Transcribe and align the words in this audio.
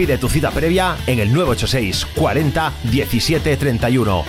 Pide 0.00 0.16
tu 0.16 0.30
cita 0.30 0.50
previa 0.50 0.96
en 1.06 1.18
el 1.18 1.30
986 1.30 2.06
40 2.14 2.72
17 2.84 3.56
31. 3.58 4.24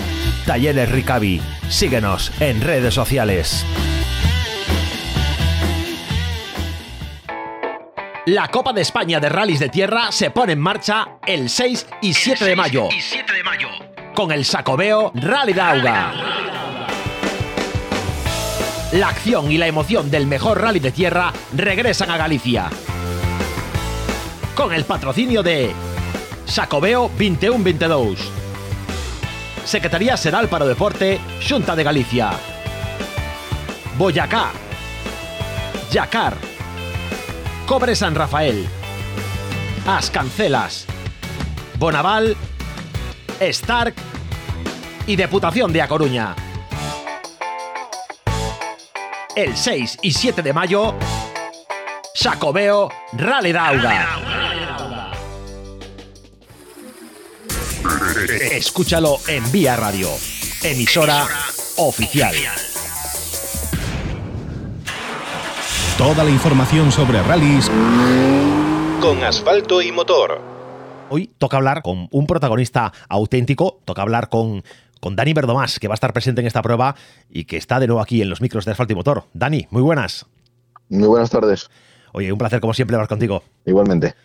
Talleres 0.45 0.91
Ricavi. 0.91 1.39
Síguenos 1.69 2.29
en 2.41 2.59
redes 2.59 2.93
sociales. 2.93 3.65
La 8.25 8.49
Copa 8.49 8.73
de 8.73 8.81
España 8.81 9.21
de 9.21 9.29
Rallys 9.29 9.61
de 9.61 9.69
Tierra 9.69 10.11
se 10.11 10.29
pone 10.29 10.51
en 10.51 10.59
marcha 10.59 11.19
el 11.25 11.49
6 11.49 11.87
y 12.01 12.15
7 12.15 12.43
de 12.43 12.55
mayo. 12.57 12.89
Con 14.13 14.33
el 14.33 14.43
Sacobeo 14.43 15.13
Rally 15.15 15.53
Dauga. 15.53 16.11
La 18.91 19.07
acción 19.07 19.49
y 19.49 19.57
la 19.57 19.67
emoción 19.67 20.11
del 20.11 20.27
mejor 20.27 20.59
rally 20.59 20.81
de 20.81 20.91
tierra 20.91 21.31
regresan 21.55 22.11
a 22.11 22.17
Galicia. 22.17 22.69
Con 24.55 24.73
el 24.73 24.85
patrocinio 24.85 25.43
de 25.43 25.73
Sacobeo 26.45 27.09
21-22. 27.17 28.17
Secretaría 29.63 30.17
Seral 30.17 30.49
para 30.49 30.65
Deporte, 30.65 31.19
Xunta 31.39 31.75
de 31.75 31.83
Galicia. 31.83 32.31
Boyacá. 33.97 34.51
Yacar. 35.91 36.35
Cobre 37.65 37.95
San 37.95 38.15
Rafael. 38.15 38.67
As 39.87 40.09
Cancelas. 40.09 40.85
Bonaval. 41.77 42.35
Stark. 43.39 43.95
Y 45.07 45.15
Deputación 45.15 45.71
de 45.71 45.81
A 45.81 45.87
Coruña. 45.87 46.35
El 49.35 49.55
6 49.55 49.99
y 50.01 50.11
7 50.11 50.41
de 50.41 50.51
mayo, 50.51 50.93
Sacobeo 52.13 52.89
Rally 53.13 53.53
Dauga. 53.53 54.30
Escúchalo 58.39 59.17
en 59.27 59.51
Vía 59.51 59.75
Radio, 59.75 60.07
emisora 60.63 61.27
oficial. 61.77 62.33
Toda 65.97 66.23
la 66.23 66.29
información 66.29 66.93
sobre 66.93 67.21
rallies 67.23 67.69
con 69.01 69.21
asfalto 69.23 69.81
y 69.81 69.91
motor. 69.91 70.39
Hoy 71.09 71.29
toca 71.37 71.57
hablar 71.57 71.81
con 71.81 72.07
un 72.11 72.25
protagonista 72.25 72.93
auténtico, 73.09 73.81
toca 73.83 74.01
hablar 74.01 74.29
con, 74.29 74.63
con 75.01 75.17
Dani 75.17 75.33
Verdomás, 75.33 75.77
que 75.79 75.89
va 75.89 75.93
a 75.93 75.95
estar 75.95 76.13
presente 76.13 76.39
en 76.39 76.47
esta 76.47 76.61
prueba 76.61 76.95
y 77.29 77.43
que 77.43 77.57
está 77.57 77.81
de 77.81 77.87
nuevo 77.87 78.01
aquí 78.01 78.21
en 78.21 78.29
los 78.29 78.39
micros 78.39 78.63
de 78.63 78.71
asfalto 78.71 78.93
y 78.93 78.95
motor. 78.95 79.25
Dani, 79.33 79.67
muy 79.71 79.81
buenas. 79.81 80.25
Muy 80.87 81.09
buenas 81.09 81.29
tardes. 81.29 81.69
Oye, 82.13 82.31
un 82.31 82.37
placer 82.37 82.61
como 82.61 82.73
siempre 82.73 82.95
hablar 82.95 83.09
contigo. 83.09 83.43
Igualmente. 83.65 84.15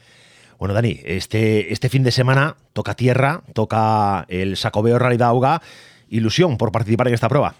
Bueno, 0.59 0.75
Dani, 0.75 1.01
este, 1.05 1.73
este 1.73 1.89
fin 1.89 2.03
de 2.03 2.11
semana 2.11 2.57
toca 2.73 2.95
tierra, 2.95 3.43
toca 3.53 4.25
el 4.29 4.57
Sacobeo 4.57 4.99
Rally 4.99 5.17
Dauga. 5.17 5.61
Ilusión 6.09 6.57
por 6.57 6.73
participar 6.73 7.09
en 7.09 7.15
esta 7.15 7.29
prueba. 7.29 7.55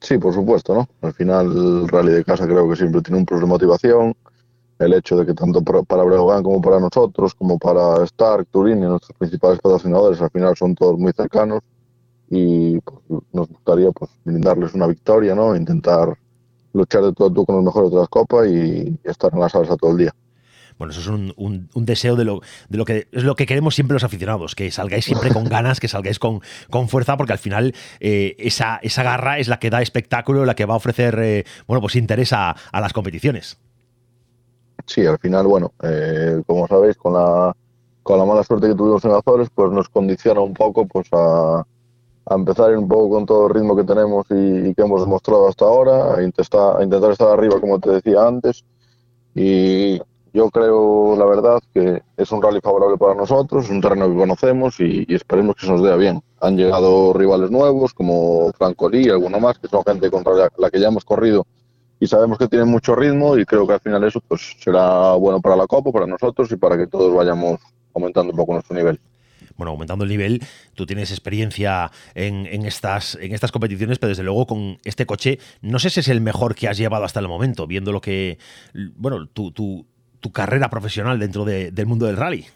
Sí, 0.00 0.18
por 0.18 0.34
supuesto, 0.34 0.74
¿no? 0.74 0.88
Al 1.00 1.14
final 1.14 1.46
el 1.52 1.88
rally 1.88 2.12
de 2.12 2.24
casa 2.24 2.44
creo 2.44 2.68
que 2.68 2.74
siempre 2.74 3.02
tiene 3.02 3.20
un 3.20 3.24
plus 3.24 3.40
de 3.40 3.46
motivación. 3.46 4.14
El 4.80 4.94
hecho 4.94 5.16
de 5.16 5.24
que 5.24 5.32
tanto 5.32 5.62
para 5.62 6.02
Breogán 6.02 6.42
como 6.42 6.60
para 6.60 6.80
nosotros, 6.80 7.34
como 7.34 7.56
para 7.56 8.02
Stark, 8.04 8.48
Turín 8.50 8.78
y 8.78 8.86
nuestros 8.86 9.16
principales 9.16 9.60
patrocinadores, 9.60 10.20
al 10.20 10.30
final 10.30 10.56
son 10.56 10.74
todos 10.74 10.98
muy 10.98 11.12
cercanos 11.12 11.60
y 12.28 12.80
pues, 12.80 13.22
nos 13.32 13.48
gustaría 13.48 13.92
pues 13.92 14.10
brindarles 14.24 14.74
una 14.74 14.88
victoria, 14.88 15.36
¿no? 15.36 15.54
Intentar 15.54 16.18
luchar 16.72 17.04
de 17.04 17.12
todo 17.12 17.32
todo 17.32 17.46
con 17.46 17.56
los 17.56 17.64
mejores 17.64 17.90
de 17.92 17.96
las 17.98 18.08
copas 18.08 18.48
y 18.48 18.98
estar 19.04 19.32
en 19.32 19.40
la 19.40 19.48
salsa 19.48 19.76
todo 19.76 19.92
el 19.92 19.98
día. 19.98 20.14
Bueno, 20.82 20.90
eso 20.90 21.00
es 21.00 21.32
un, 21.36 21.68
deseo 21.76 22.16
de 22.16 22.24
lo, 22.24 22.40
que 22.84 23.06
es 23.12 23.22
lo 23.22 23.36
que 23.36 23.46
queremos 23.46 23.76
siempre 23.76 23.94
los 23.94 24.02
aficionados, 24.02 24.56
que 24.56 24.72
salgáis 24.72 25.04
siempre 25.04 25.32
con 25.32 25.44
ganas, 25.44 25.78
que 25.78 25.86
salgáis 25.86 26.18
con, 26.18 26.40
fuerza, 26.88 27.16
porque 27.16 27.32
al 27.32 27.38
final 27.38 27.72
eh, 28.00 28.34
esa, 28.40 28.80
esa 28.82 29.04
garra 29.04 29.38
es 29.38 29.46
la 29.46 29.60
que 29.60 29.70
da 29.70 29.80
espectáculo, 29.80 30.44
la 30.44 30.56
que 30.56 30.64
va 30.64 30.74
a 30.74 30.78
ofrecer 30.78 31.20
eh, 31.20 31.44
bueno, 31.68 31.80
pues 31.80 31.94
interés 31.94 32.32
a, 32.32 32.56
las 32.72 32.92
competiciones. 32.92 33.60
Sí, 34.84 35.06
al 35.06 35.20
final, 35.20 35.46
bueno, 35.46 35.72
eh, 35.84 36.42
como 36.48 36.66
sabéis, 36.66 36.96
con 36.96 37.12
la, 37.12 37.54
con 38.02 38.18
la 38.18 38.24
mala 38.24 38.42
suerte 38.42 38.66
que 38.66 38.74
tuvimos 38.74 39.04
en 39.04 39.12
Azores, 39.12 39.50
pues 39.54 39.70
nos 39.70 39.88
condiciona 39.88 40.40
un 40.40 40.52
poco 40.52 40.84
pues 40.88 41.06
a, 41.12 41.64
empezar 42.28 42.76
un 42.76 42.88
poco 42.88 43.08
con 43.08 43.24
todo 43.24 43.46
el 43.46 43.54
ritmo 43.54 43.76
que 43.76 43.84
tenemos 43.84 44.26
y, 44.30 44.70
y 44.70 44.74
que 44.74 44.82
hemos 44.82 45.00
demostrado 45.00 45.46
hasta 45.46 45.64
ahora, 45.64 46.16
a 46.16 46.22
intentar, 46.24 46.80
a 46.80 46.82
intentar 46.82 47.12
estar 47.12 47.28
arriba, 47.28 47.60
como 47.60 47.78
te 47.78 47.90
decía 47.90 48.26
antes, 48.26 48.64
y 49.36 50.00
yo 50.32 50.50
creo, 50.50 51.14
la 51.16 51.26
verdad, 51.26 51.60
que 51.74 52.02
es 52.16 52.32
un 52.32 52.42
rally 52.42 52.60
favorable 52.60 52.96
para 52.96 53.14
nosotros, 53.14 53.64
es 53.64 53.70
un 53.70 53.80
terreno 53.80 54.08
que 54.08 54.16
conocemos 54.16 54.80
y, 54.80 55.06
esperemos 55.08 55.56
que 55.56 55.66
se 55.66 55.72
nos 55.72 55.82
dé 55.82 55.96
bien. 55.96 56.22
Han 56.40 56.56
llegado 56.56 57.12
rivales 57.12 57.50
nuevos 57.50 57.92
como 57.92 58.50
Franco 58.52 58.88
Lee 58.88 59.06
y 59.06 59.10
alguno 59.10 59.38
más, 59.40 59.58
que 59.58 59.68
son 59.68 59.84
gente 59.84 60.10
contra 60.10 60.50
la, 60.56 60.70
que 60.70 60.80
ya 60.80 60.88
hemos 60.88 61.04
corrido 61.04 61.46
y 62.00 62.06
sabemos 62.06 62.38
que 62.38 62.48
tienen 62.48 62.68
mucho 62.68 62.96
ritmo 62.96 63.38
y 63.38 63.44
creo 63.44 63.66
que 63.66 63.74
al 63.74 63.80
final 63.80 64.02
eso 64.04 64.20
pues 64.26 64.56
será 64.58 65.12
bueno 65.14 65.40
para 65.40 65.54
la 65.54 65.66
Copa, 65.66 65.92
para 65.92 66.06
nosotros 66.06 66.50
y 66.50 66.56
para 66.56 66.76
que 66.76 66.88
todos 66.88 67.14
vayamos 67.14 67.60
aumentando 67.94 68.32
un 68.32 68.36
poco 68.36 68.54
nuestro 68.54 68.74
nivel 68.74 68.98
bueno, 69.56 69.72
aumentando 69.72 70.04
el 70.04 70.10
nivel, 70.10 70.42
tú 70.74 70.86
tienes 70.86 71.10
experiencia 71.10 71.90
en, 72.14 72.46
en, 72.46 72.66
estas, 72.66 73.16
en 73.20 73.32
estas 73.32 73.52
competiciones, 73.52 73.98
pero 73.98 74.08
desde 74.08 74.22
luego 74.22 74.46
con 74.46 74.78
este 74.84 75.06
coche, 75.06 75.38
no 75.60 75.78
sé 75.78 75.90
si 75.90 76.00
es 76.00 76.08
el 76.08 76.20
mejor 76.20 76.54
que 76.54 76.68
has 76.68 76.78
llevado 76.78 77.04
hasta 77.04 77.20
el 77.20 77.28
momento, 77.28 77.66
viendo 77.66 77.92
lo 77.92 78.00
que, 78.00 78.38
bueno, 78.96 79.26
tu, 79.28 79.52
tu, 79.52 79.86
tu 80.22 80.32
carrera 80.32 80.70
profesional 80.70 81.18
dentro 81.18 81.44
de, 81.44 81.70
del 81.70 81.86
mundo 81.86 82.06
del 82.06 82.16
rally. 82.16 82.46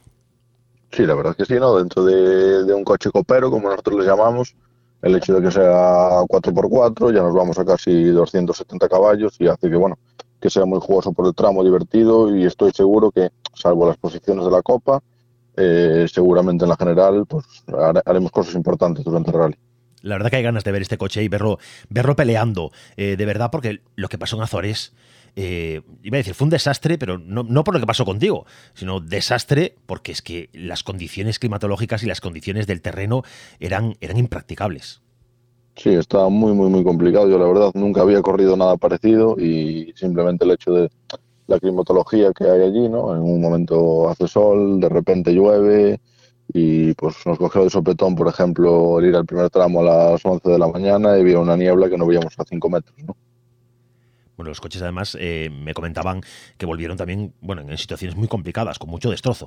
Sí, 0.93 1.05
la 1.05 1.15
verdad 1.15 1.35
es 1.37 1.47
que 1.47 1.55
sí, 1.55 1.61
¿no? 1.61 1.77
Dentro 1.77 2.05
de, 2.05 2.65
de, 2.65 2.73
un 2.73 2.85
coche 2.85 3.11
copero, 3.11 3.51
como 3.51 3.69
nosotros 3.69 4.01
le 4.01 4.07
llamamos, 4.07 4.55
el 5.03 5.17
hecho 5.17 5.35
de 5.35 5.43
que 5.43 5.51
sea 5.51 6.23
4x4, 6.23 7.13
ya 7.13 7.23
nos 7.23 7.35
vamos 7.35 7.59
a 7.59 7.65
casi 7.65 8.05
270 8.05 8.89
caballos 8.89 9.37
y 9.39 9.49
hace 9.49 9.69
que, 9.69 9.77
bueno, 9.77 9.99
que 10.41 10.49
sea 10.49 10.65
muy 10.65 10.81
jugoso 10.81 11.13
por 11.13 11.27
el 11.27 11.35
tramo, 11.35 11.65
divertido 11.65 12.35
y 12.35 12.45
estoy 12.45 12.71
seguro 12.73 13.11
que, 13.11 13.31
salvo 13.53 13.87
las 13.87 13.97
posiciones 13.97 14.45
de 14.45 14.51
la 14.51 14.63
Copa, 14.63 15.03
eh, 15.57 16.07
seguramente 16.13 16.65
en 16.65 16.69
la 16.69 16.77
general 16.77 17.25
pues 17.27 17.47
haremos 18.05 18.31
cosas 18.31 18.55
importantes 18.55 19.05
durante 19.05 19.31
el 19.31 19.37
rally. 19.37 19.57
La 20.03 20.15
verdad 20.15 20.31
que 20.31 20.37
hay 20.37 20.43
ganas 20.43 20.63
de 20.63 20.73
ver 20.73 20.83
este 20.83 20.99
coche 20.99 21.23
y 21.23 21.29
verlo, 21.29 21.59
verlo 21.89 22.15
peleando, 22.15 22.71
eh, 22.97 23.17
de 23.17 23.27
verdad, 23.27 23.51
porque 23.51 23.81
lo 23.97 24.09
que 24.09 24.19
pasó 24.19 24.37
en 24.37 24.43
Azores, 24.43 24.93
eh, 25.37 25.83
iba 26.03 26.17
a 26.17 26.19
decir, 26.19 26.35
fue 26.35 26.47
un 26.47 26.51
desastre, 26.51 26.97
pero 26.97 27.19
no, 27.19 27.43
no, 27.43 27.63
por 27.63 27.75
lo 27.75 27.81
que 27.81 27.87
pasó 27.87 28.07
contigo, 28.07 28.47
sino 28.73 29.01
desastre 29.01 29.77
porque 29.85 30.13
es 30.13 30.23
que 30.23 30.49
las 30.55 30.83
condiciones 30.83 31.39
climatológicas 31.39 32.03
y 32.03 32.07
las 32.07 32.23
condiciones 32.23 32.67
del 32.67 32.81
terreno 32.81 33.23
eran, 33.61 33.97
eran 34.01 34.17
impracticables. 34.17 35.03
Sí, 35.77 35.91
estaba 35.91 36.31
muy, 36.31 36.55
muy, 36.55 36.71
muy 36.71 36.83
complicado. 36.83 37.29
Yo 37.29 37.39
la 37.39 37.47
verdad 37.47 37.71
nunca 37.75 38.01
había 38.01 38.23
corrido 38.23 38.57
nada 38.57 38.79
parecido 38.79 39.37
y 39.39 39.93
simplemente 39.95 40.47
el 40.47 40.53
hecho 40.53 40.73
de 40.73 40.91
la 41.47 41.61
climatología 41.61 42.33
que 42.33 42.45
hay 42.45 42.63
allí, 42.63 42.89
¿no? 42.89 43.15
En 43.15 43.21
un 43.21 43.41
momento 43.41 44.09
hace 44.09 44.27
sol, 44.27 44.81
de 44.81 44.89
repente 44.89 45.33
llueve 45.33 46.01
y 46.49 46.95
pues 46.95 47.15
nos 47.27 47.39
cogió 47.39 47.65
de 47.65 47.71
sopetón, 47.71 48.15
por 48.15 48.29
ejemplo, 48.29 48.99
el 48.99 49.07
ir 49.07 49.17
al 49.17 49.27
primer 49.27 49.51
tramo 49.51 49.81
a 49.81 49.85
las 50.13 50.25
11 50.25 50.49
de 50.49 50.59
la 50.59 50.69
mañana 50.69 51.17
y 51.17 51.21
había 51.21 51.39
una 51.41 51.57
niebla 51.57 51.91
que 51.91 51.99
no 51.99 52.07
veíamos 52.07 52.39
a 52.39 52.45
5 52.45 52.71
metros, 52.71 52.97
¿no? 53.05 53.15
Bueno, 54.37 54.51
los 54.51 54.61
coches 54.61 54.83
además 54.83 55.17
eh, 55.19 55.51
me 55.51 55.75
comentaban 55.75 56.21
que 56.59 56.67
volvieron 56.67 56.97
también, 56.97 57.33
bueno, 57.41 57.63
en 57.63 57.77
situaciones 57.79 58.17
muy 58.17 58.29
complicadas, 58.29 58.79
con 58.79 58.91
mucho 58.91 59.11
destrozo. 59.11 59.47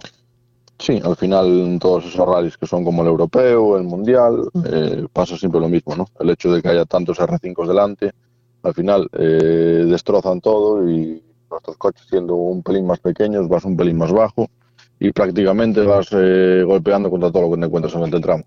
Sí, 0.79 1.01
al 1.03 1.15
final 1.15 1.45
en 1.45 1.79
todos 1.79 2.05
esos 2.05 2.25
rallies 2.25 2.57
que 2.57 2.65
son 2.65 2.85
como 2.85 3.01
el 3.01 3.09
europeo, 3.09 3.77
el 3.77 3.83
mundial, 3.83 4.49
eh, 4.65 5.05
pasa 5.11 5.37
siempre 5.37 5.59
lo 5.59 5.67
mismo, 5.67 5.95
¿no? 5.95 6.07
El 6.19 6.29
hecho 6.29 6.51
de 6.51 6.61
que 6.61 6.69
haya 6.69 6.85
tantos 6.85 7.19
R5 7.19 7.67
delante, 7.67 8.11
al 8.63 8.73
final 8.73 9.09
eh, 9.13 9.85
destrozan 9.85 10.39
todo 10.39 10.89
y 10.89 11.21
Nuestros 11.49 11.77
coches 11.77 12.05
siendo 12.07 12.35
un 12.35 12.61
pelín 12.61 12.85
más 12.85 12.99
pequeños, 12.99 13.47
vas 13.47 13.65
un 13.65 13.75
pelín 13.75 13.97
más 13.97 14.11
bajo 14.11 14.47
y 14.99 15.11
prácticamente 15.11 15.81
vas 15.81 16.09
eh, 16.11 16.63
golpeando 16.65 17.09
contra 17.09 17.31
todo 17.31 17.43
lo 17.43 17.51
que 17.51 17.59
te 17.59 17.65
encuentras 17.65 17.95
en 17.95 18.13
el 18.13 18.21
tramo. 18.21 18.43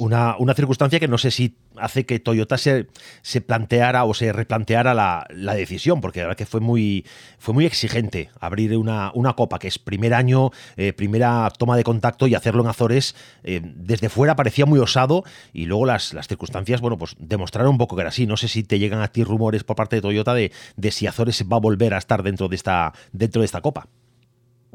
Una, 0.00 0.36
una, 0.38 0.54
circunstancia 0.54 0.98
que 0.98 1.08
no 1.08 1.18
sé 1.18 1.30
si 1.30 1.58
hace 1.76 2.06
que 2.06 2.18
Toyota 2.20 2.56
se, 2.56 2.86
se 3.20 3.42
planteara 3.42 4.04
o 4.04 4.14
se 4.14 4.32
replanteara 4.32 4.94
la, 4.94 5.26
la, 5.28 5.54
decisión, 5.54 6.00
porque 6.00 6.20
la 6.20 6.28
verdad 6.28 6.38
que 6.38 6.46
fue 6.46 6.60
muy, 6.60 7.04
fue 7.38 7.52
muy 7.52 7.66
exigente 7.66 8.30
abrir 8.40 8.74
una, 8.78 9.12
una 9.14 9.34
copa, 9.34 9.58
que 9.58 9.68
es 9.68 9.78
primer 9.78 10.14
año, 10.14 10.52
eh, 10.78 10.94
primera 10.94 11.52
toma 11.58 11.76
de 11.76 11.84
contacto 11.84 12.26
y 12.26 12.34
hacerlo 12.34 12.62
en 12.62 12.68
Azores 12.68 13.14
eh, 13.44 13.60
desde 13.62 14.08
fuera 14.08 14.36
parecía 14.36 14.64
muy 14.64 14.78
osado 14.78 15.22
y 15.52 15.66
luego 15.66 15.84
las, 15.84 16.14
las 16.14 16.28
circunstancias, 16.28 16.80
bueno, 16.80 16.96
pues 16.96 17.14
demostraron 17.18 17.72
un 17.72 17.78
poco 17.78 17.94
que 17.94 18.00
era 18.00 18.08
así. 18.08 18.26
No 18.26 18.38
sé 18.38 18.48
si 18.48 18.62
te 18.62 18.78
llegan 18.78 19.02
a 19.02 19.08
ti 19.08 19.22
rumores 19.22 19.64
por 19.64 19.76
parte 19.76 19.96
de 19.96 20.02
Toyota 20.02 20.32
de, 20.32 20.50
de 20.76 20.90
si 20.92 21.06
Azores 21.08 21.44
va 21.44 21.58
a 21.58 21.60
volver 21.60 21.92
a 21.92 21.98
estar 21.98 22.22
dentro 22.22 22.48
de 22.48 22.56
esta, 22.56 22.94
dentro 23.12 23.42
de 23.42 23.46
esta 23.46 23.60
copa. 23.60 23.86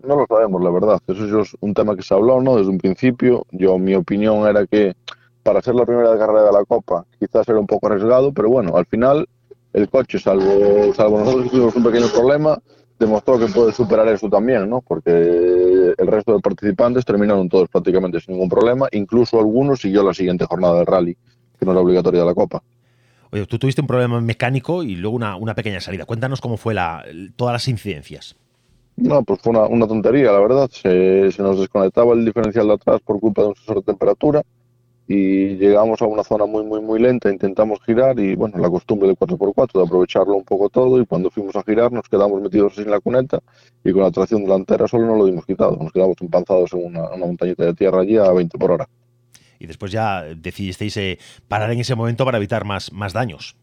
No 0.04 0.16
lo 0.16 0.26
sabemos, 0.28 0.62
la 0.62 0.70
verdad. 0.70 1.00
Eso 1.08 1.42
es 1.42 1.56
un 1.60 1.74
tema 1.74 1.96
que 1.96 2.04
se 2.04 2.14
habló, 2.14 2.42
¿no? 2.42 2.58
Desde 2.58 2.70
un 2.70 2.78
principio. 2.78 3.46
Yo, 3.52 3.78
mi 3.78 3.96
opinión 3.96 4.48
era 4.48 4.66
que 4.68 4.96
para 5.44 5.62
ser 5.62 5.76
la 5.76 5.86
primera 5.86 6.18
carrera 6.18 6.44
de 6.44 6.52
la 6.52 6.66
Copa 6.66 7.06
quizás 7.20 7.48
era 7.48 7.60
un 7.60 7.68
poco 7.68 7.88
arriesgado, 7.88 8.34
pero 8.34 8.50
bueno, 8.50 8.76
al 8.76 8.86
final 8.86 9.28
el 9.74 9.90
coche, 9.90 10.18
salvo, 10.20 10.94
salvo 10.96 11.20
nosotros 11.20 11.44
que 11.44 11.50
tuvimos 11.50 11.76
un 11.76 11.84
pequeño 11.84 12.08
problema, 12.08 12.58
demostró 12.98 13.38
que 13.38 13.48
puede 13.48 13.74
superar 13.74 14.08
eso 14.08 14.30
también, 14.30 14.70
¿no? 14.70 14.82
Porque 14.82 15.12
el 15.98 16.08
resto 16.08 16.34
de 16.34 16.40
participantes 16.40 17.06
terminaron 17.06 17.50
todos 17.50 17.70
prácticamente 17.70 18.20
sin 18.22 18.34
ningún 18.34 18.50
problema, 18.50 18.88
incluso 18.92 19.38
algunos 19.40 19.82
siguió 19.82 20.02
la 20.02 20.14
siguiente 20.14 20.46
jornada 20.46 20.78
del 20.78 20.86
rally, 20.86 21.18
que 21.60 21.66
no 21.66 21.74
era 21.74 21.82
obligatoria 21.82 22.22
de 22.22 22.26
la 22.26 22.34
Copa. 22.34 22.64
Oye, 23.32 23.46
tú 23.46 23.60
tuviste 23.60 23.82
un 23.82 23.88
problema 23.88 24.22
mecánico 24.22 24.82
y 24.82 24.96
luego 24.96 25.16
una, 25.16 25.36
una 25.36 25.56
pequeña 25.56 25.82
salida. 25.82 26.06
Cuéntanos 26.06 26.42
cómo 26.42 26.58
fue 26.58 26.74
la, 26.74 27.04
todas 27.36 27.54
las 27.54 27.68
incidencias. 27.68 28.36
No, 28.98 29.24
pues 29.24 29.42
fue 29.42 29.52
una, 29.52 29.66
una 29.66 29.88
tontería, 29.88 30.32
la 30.32 30.40
verdad. 30.40 30.70
Se, 30.72 31.32
se, 31.32 31.42
nos 31.44 31.60
desconectaba 31.60 32.14
el 32.14 32.24
diferencial 32.26 32.68
de 32.68 32.74
atrás 32.74 33.02
por 33.02 33.20
culpa 33.20 33.42
de 33.42 33.50
un 33.50 33.56
sensor 33.56 33.78
de 33.78 33.84
temperatura 33.84 34.42
y 35.08 35.56
llegamos 35.58 36.02
a 36.02 36.06
una 36.06 36.24
zona 36.24 36.46
muy, 36.46 36.64
muy, 36.64 36.82
muy 36.82 37.00
lenta, 37.00 37.30
intentamos 37.30 37.80
girar 37.86 38.20
y 38.20 38.36
bueno, 38.36 38.58
la 38.58 38.70
costumbre 38.70 39.08
del 39.08 39.18
4x4 39.18 39.74
de 39.74 39.86
aprovecharlo 39.86 40.36
un 40.36 40.44
poco 40.44 40.70
todo 40.70 41.00
y 41.00 41.06
cuando 41.06 41.30
fuimos 41.30 41.56
a 41.56 41.64
girar 41.64 41.92
nos 41.92 42.10
quedamos 42.10 42.42
metidos 42.42 42.78
en 42.80 42.90
la 42.90 43.00
cuneta 43.00 43.40
y 43.84 43.92
con 43.92 44.02
la 44.02 44.10
tracción 44.10 44.44
delantera 44.44 44.88
solo 44.88 45.06
no 45.06 45.16
lo 45.16 45.26
dimos 45.26 45.46
quitado, 45.46 45.78
nos 45.80 45.92
quedamos 45.92 46.16
empanzados 46.22 46.74
en 46.74 46.86
una, 46.86 47.10
una 47.10 47.26
montañita 47.26 47.66
de 47.66 47.74
tierra 47.76 48.02
allí 48.02 48.18
a 48.18 48.32
20 48.32 48.58
por 48.58 48.72
hora. 48.72 48.90
Y 49.60 49.68
después 49.68 49.92
ya 49.92 50.24
decidisteis 50.24 50.98
eh, 50.98 51.20
parar 51.48 51.72
en 51.72 51.80
ese 51.80 51.96
momento 51.96 52.26
para 52.26 52.38
evitar 52.38 52.66
más, 52.66 52.92
más 52.92 53.14
daños. 53.14 53.56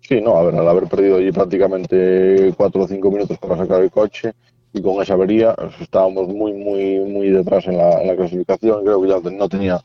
Sí, 0.00 0.20
no, 0.20 0.36
a 0.36 0.44
ver, 0.44 0.54
al 0.56 0.66
haber 0.66 0.88
perdido 0.88 1.18
allí 1.18 1.30
prácticamente 1.30 2.52
4 2.56 2.82
o 2.82 2.88
5 2.88 3.10
minutos 3.10 3.38
para 3.38 3.56
sacar 3.56 3.82
el 3.82 3.90
coche, 3.90 4.32
y 4.72 4.82
con 4.82 5.02
esa 5.02 5.14
avería 5.14 5.54
estábamos 5.80 6.28
muy, 6.28 6.52
muy, 6.52 7.00
muy 7.00 7.30
detrás 7.30 7.66
en 7.66 7.78
la, 7.78 8.14
clasificación. 8.16 8.84
Creo 8.84 9.02
que 9.02 9.08
ya 9.08 9.20
no 9.30 9.48
tenía 9.48 9.80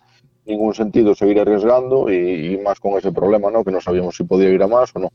ningún 0.45 0.73
sentido 0.73 1.15
seguir 1.15 1.39
arriesgando 1.39 2.11
y, 2.11 2.53
y, 2.53 2.57
más 2.57 2.79
con 2.79 2.97
ese 2.97 3.11
problema, 3.11 3.49
¿no? 3.49 3.63
Que 3.63 3.71
no 3.71 3.81
sabíamos 3.81 4.15
si 4.15 4.23
podía 4.23 4.49
ir 4.49 4.61
a 4.61 4.67
más 4.67 4.91
o 4.95 4.99
no. 4.99 5.11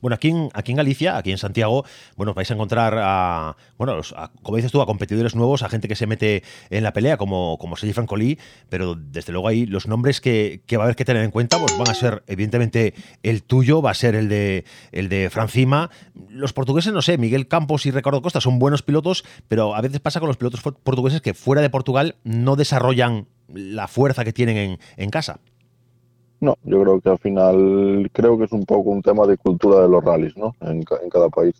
Bueno, 0.00 0.14
aquí 0.14 0.28
en, 0.28 0.48
aquí 0.54 0.72
en 0.72 0.76
Galicia, 0.76 1.16
aquí 1.16 1.30
en 1.30 1.38
Santiago, 1.38 1.84
bueno, 2.16 2.34
vais 2.34 2.50
a 2.50 2.54
encontrar 2.54 2.94
a, 2.98 3.56
bueno, 3.76 4.00
a, 4.16 4.30
como 4.42 4.56
dices 4.56 4.72
tú, 4.72 4.80
a 4.80 4.86
competidores 4.86 5.34
nuevos, 5.34 5.62
a 5.62 5.68
gente 5.68 5.88
que 5.88 5.96
se 5.96 6.06
mete 6.06 6.42
en 6.70 6.82
la 6.82 6.92
pelea, 6.92 7.16
como, 7.16 7.58
como 7.58 7.76
Sergi 7.76 7.92
Francolí, 7.92 8.38
pero 8.68 8.94
desde 8.94 9.32
luego 9.32 9.48
ahí 9.48 9.66
los 9.66 9.86
nombres 9.86 10.20
que, 10.20 10.62
que, 10.66 10.76
va 10.76 10.84
a 10.84 10.86
haber 10.86 10.96
que 10.96 11.04
tener 11.04 11.24
en 11.24 11.30
cuenta 11.30 11.58
pues 11.58 11.76
van 11.76 11.90
a 11.90 11.94
ser, 11.94 12.22
evidentemente, 12.26 12.94
el 13.22 13.42
tuyo, 13.42 13.82
va 13.82 13.90
a 13.90 13.94
ser 13.94 14.14
el 14.14 14.28
de, 14.28 14.64
el 14.92 15.08
de 15.08 15.30
Francima. 15.30 15.90
Los 16.28 16.52
portugueses, 16.52 16.92
no 16.92 17.02
sé, 17.02 17.18
Miguel 17.18 17.48
Campos 17.48 17.86
y 17.86 17.90
Ricardo 17.90 18.22
Costa 18.22 18.40
son 18.40 18.58
buenos 18.58 18.82
pilotos, 18.82 19.24
pero 19.48 19.74
a 19.74 19.80
veces 19.80 20.00
pasa 20.00 20.20
con 20.20 20.28
los 20.28 20.36
pilotos 20.36 20.62
portugueses 20.62 21.20
que 21.20 21.34
fuera 21.34 21.62
de 21.62 21.70
Portugal 21.70 22.16
no 22.24 22.56
desarrollan 22.56 23.26
la 23.48 23.88
fuerza 23.88 24.24
que 24.24 24.32
tienen 24.32 24.56
en, 24.56 24.78
en 24.96 25.10
casa. 25.10 25.40
No, 26.40 26.56
yo 26.64 26.80
creo 26.82 27.00
que 27.02 27.10
al 27.10 27.18
final 27.18 28.10
creo 28.14 28.38
que 28.38 28.44
es 28.44 28.52
un 28.52 28.64
poco 28.64 28.90
un 28.90 29.02
tema 29.02 29.26
de 29.26 29.36
cultura 29.36 29.82
de 29.82 29.88
los 29.88 30.02
rallies, 30.02 30.36
¿no? 30.38 30.56
En, 30.60 30.82
cada 30.82 31.28
país. 31.28 31.54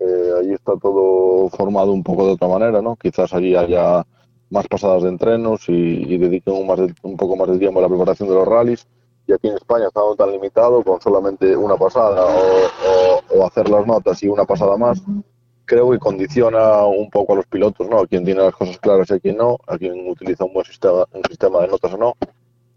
Eh, 0.00 0.32
allí 0.40 0.52
está 0.54 0.72
todo 0.80 1.50
formado 1.50 1.92
un 1.92 2.02
poco 2.02 2.26
de 2.26 2.32
otra 2.32 2.48
manera, 2.48 2.80
¿no? 2.80 2.96
Quizás 2.96 3.34
allí 3.34 3.54
haya 3.54 4.06
más 4.48 4.66
pasadas 4.68 5.02
de 5.02 5.10
entrenos 5.10 5.68
y, 5.68 5.72
y 5.72 6.16
dediquen 6.16 6.54
un, 6.54 6.66
más 6.66 6.78
de, 6.78 6.94
un, 7.02 7.16
poco 7.16 7.36
más 7.36 7.48
de 7.48 7.58
tiempo 7.58 7.78
a 7.78 7.82
la 7.82 7.88
preparación 7.88 8.30
de 8.30 8.36
los 8.36 8.48
rallies. 8.48 8.86
Y 9.26 9.32
aquí 9.34 9.48
en 9.48 9.56
España 9.56 9.88
está 9.88 10.00
tan 10.16 10.30
limitado 10.30 10.82
con 10.82 10.98
solamente 11.00 11.54
una 11.54 11.76
pasada 11.76 12.24
o, 13.34 13.44
hacer 13.44 13.68
las 13.68 13.86
notas 13.86 14.22
y 14.22 14.28
una 14.28 14.46
pasada 14.46 14.78
más. 14.78 15.02
Creo 15.66 15.90
que 15.90 15.98
condiciona 15.98 16.84
un 16.86 17.10
poco 17.10 17.34
a 17.34 17.36
los 17.36 17.46
pilotos, 17.46 17.86
¿no? 17.90 17.98
A 17.98 18.06
quien 18.06 18.24
tiene 18.24 18.40
las 18.40 18.54
cosas 18.54 18.78
claras 18.78 19.10
y 19.10 19.14
a 19.14 19.18
quien 19.18 19.36
no, 19.36 19.58
a 19.66 19.76
quien 19.76 20.08
utiliza 20.08 20.44
un 20.44 20.54
buen 20.54 20.64
sistema 20.64 21.60
de 21.60 21.68
notas 21.68 21.92
o 21.92 21.98
no 21.98 22.14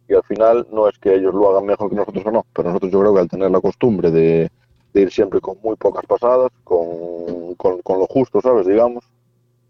y 0.10 0.16
al 0.16 0.24
final 0.24 0.68
no 0.72 0.90
es 0.90 0.98
que 0.98 1.14
ellos 1.14 1.34
lo 1.36 1.52
hagan 1.52 1.68
mejor 1.68 1.90
que 1.90 1.96
nosotros 1.96 2.26
o 2.26 2.32
no, 2.32 2.46
pero 2.52 2.70
nosotros 2.70 2.92
yo 2.92 3.00
creo 3.00 3.14
que 3.14 3.20
al 3.20 3.30
tener 3.30 3.52
la 3.52 3.62
costumbre 3.62 4.10
de, 4.10 4.50
de 4.92 5.02
ir 5.02 5.12
siempre 5.12 5.40
con 5.40 5.58
muy 5.62 5.76
pocas 5.76 6.04
pasadas, 6.08 6.52
con, 6.64 7.54
con, 7.56 7.80
con, 7.84 8.00
lo 8.00 8.08
justo, 8.08 8.42
¿sabes? 8.42 8.66
Digamos, 8.66 9.04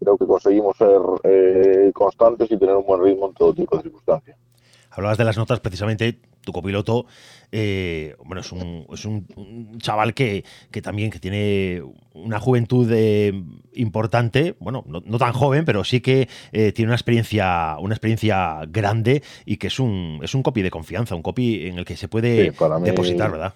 creo 0.00 0.16
que 0.16 0.26
conseguimos 0.26 0.78
ser 0.78 0.98
eh, 1.24 1.90
constantes 1.92 2.50
y 2.50 2.56
tener 2.56 2.74
un 2.74 2.86
buen 2.86 3.02
ritmo 3.02 3.28
en 3.28 3.34
todo 3.34 3.52
tipo 3.52 3.76
de 3.76 3.82
circunstancias. 3.82 4.38
Hablabas 4.90 5.18
de 5.18 5.24
las 5.24 5.36
notas, 5.36 5.60
precisamente 5.60 6.18
tu 6.50 6.52
copiloto, 6.52 7.06
eh, 7.52 8.16
bueno, 8.24 8.40
es 8.40 8.52
un, 8.52 8.86
es 8.92 9.04
un, 9.04 9.26
un 9.36 9.78
chaval 9.78 10.14
que, 10.14 10.44
que, 10.70 10.82
también 10.82 11.10
que 11.10 11.18
tiene 11.18 11.82
una 12.14 12.40
juventud 12.40 12.90
eh, 12.92 13.32
importante, 13.74 14.56
bueno, 14.58 14.84
no, 14.86 15.00
no, 15.04 15.18
tan 15.18 15.32
joven, 15.32 15.64
pero 15.64 15.84
sí 15.84 16.00
que 16.00 16.28
eh, 16.52 16.72
tiene 16.72 16.88
una 16.88 16.96
experiencia, 16.96 17.76
una 17.80 17.94
experiencia 17.94 18.60
grande 18.68 19.22
y 19.44 19.56
que 19.56 19.68
es 19.68 19.78
un, 19.78 20.20
es 20.22 20.34
un 20.34 20.42
copy 20.42 20.62
de 20.62 20.70
confianza, 20.70 21.14
un 21.14 21.22
copy 21.22 21.66
en 21.66 21.78
el 21.78 21.84
que 21.84 21.96
se 21.96 22.08
puede 22.08 22.52
sí, 22.52 22.64
depositar, 22.82 23.30
¿verdad? 23.30 23.54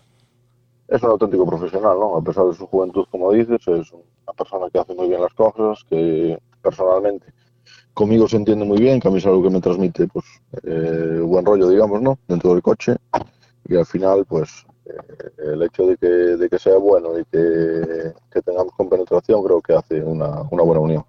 Es 0.86 1.02
un 1.02 1.10
auténtico 1.10 1.46
profesional, 1.46 1.98
¿no? 1.98 2.16
A 2.16 2.22
pesar 2.22 2.44
de 2.46 2.54
su 2.54 2.66
juventud, 2.66 3.06
como 3.10 3.32
dices, 3.32 3.60
es 3.66 3.92
una 3.92 4.32
persona 4.36 4.66
que 4.72 4.78
hace 4.78 4.94
muy 4.94 5.08
bien 5.08 5.20
las 5.20 5.32
cosas, 5.34 5.82
que 5.88 6.38
personalmente 6.62 7.26
conmigo 7.94 8.28
se 8.28 8.36
entiende 8.36 8.64
muy 8.64 8.78
bien, 8.78 9.00
que 9.00 9.08
a 9.08 9.10
mí 9.10 9.18
es 9.18 9.26
algo 9.26 9.42
que 9.42 9.50
me 9.50 9.60
transmite 9.60 10.06
pues 10.08 10.24
eh, 10.64 11.20
buen 11.22 11.44
rollo, 11.44 11.68
digamos, 11.68 12.02
¿no? 12.02 12.18
Dentro 12.28 12.52
del 12.52 12.62
coche. 12.62 12.96
Y 13.66 13.76
al 13.76 13.86
final, 13.86 14.26
pues 14.26 14.66
eh, 14.84 14.92
el 15.38 15.62
hecho 15.62 15.86
de 15.86 15.96
que, 15.96 16.06
de 16.06 16.48
que, 16.50 16.58
sea 16.58 16.76
bueno 16.76 17.18
y 17.18 17.24
que, 17.24 18.12
que, 18.30 18.42
tengamos 18.42 18.74
compenetración 18.74 19.42
creo 19.42 19.62
que 19.62 19.74
hace 19.74 20.02
una, 20.02 20.42
una 20.50 20.62
buena 20.62 20.80
unión. 20.80 21.04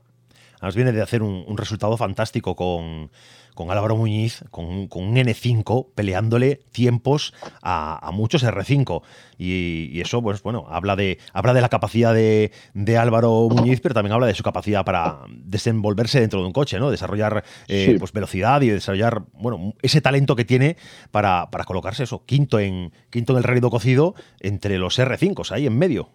Además 0.65 0.75
viene 0.77 0.91
de 0.93 1.01
hacer 1.03 1.21
un, 1.21 1.45
un 1.47 1.57
resultado 1.57 1.95
fantástico 1.95 2.55
con, 2.55 3.11
con 3.53 3.69
Álvaro 3.69 3.95
Muñiz, 3.97 4.43
con, 4.49 4.87
con, 4.87 5.03
un 5.03 5.15
N5, 5.15 5.89
peleándole 5.93 6.55
tiempos 6.71 7.35
a, 7.61 7.99
a 8.03 8.09
muchos 8.09 8.43
R5. 8.43 9.03
Y, 9.37 9.91
y, 9.91 10.01
eso, 10.01 10.23
pues 10.23 10.41
bueno, 10.41 10.65
habla 10.67 10.95
de, 10.95 11.19
habla 11.33 11.53
de 11.53 11.61
la 11.61 11.69
capacidad 11.69 12.15
de, 12.15 12.51
de, 12.73 12.97
Álvaro 12.97 13.47
Muñiz, 13.47 13.79
pero 13.79 13.93
también 13.93 14.13
habla 14.13 14.25
de 14.25 14.33
su 14.33 14.41
capacidad 14.41 14.83
para 14.83 15.19
desenvolverse 15.29 16.19
dentro 16.19 16.39
de 16.39 16.47
un 16.47 16.53
coche, 16.53 16.79
¿no? 16.79 16.89
Desarrollar 16.89 17.43
eh, 17.67 17.89
sí. 17.91 17.99
pues, 17.99 18.11
velocidad 18.11 18.59
y 18.63 18.69
desarrollar, 18.69 19.21
bueno, 19.33 19.75
ese 19.83 20.01
talento 20.01 20.35
que 20.35 20.45
tiene 20.45 20.77
para, 21.11 21.51
para 21.51 21.65
colocarse 21.65 22.05
eso, 22.05 22.25
quinto 22.25 22.57
en, 22.57 22.91
quinto 23.11 23.33
en 23.33 23.37
el 23.37 23.43
rédido 23.43 23.69
cocido 23.69 24.15
entre 24.39 24.79
los 24.79 24.97
R5, 24.97 25.51
ahí 25.51 25.67
en 25.67 25.77
medio. 25.77 26.09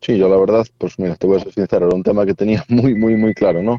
Sí, 0.00 0.16
yo 0.18 0.28
la 0.28 0.36
verdad, 0.36 0.66
pues 0.78 0.98
mira, 0.98 1.14
te 1.16 1.26
voy 1.26 1.36
a 1.36 1.40
ser 1.40 1.52
sincero, 1.52 1.86
era 1.86 1.94
un 1.96 2.02
tema 2.02 2.24
que 2.24 2.34
tenía 2.34 2.64
muy, 2.68 2.94
muy, 2.94 3.16
muy 3.16 3.34
claro, 3.34 3.62
¿no? 3.62 3.78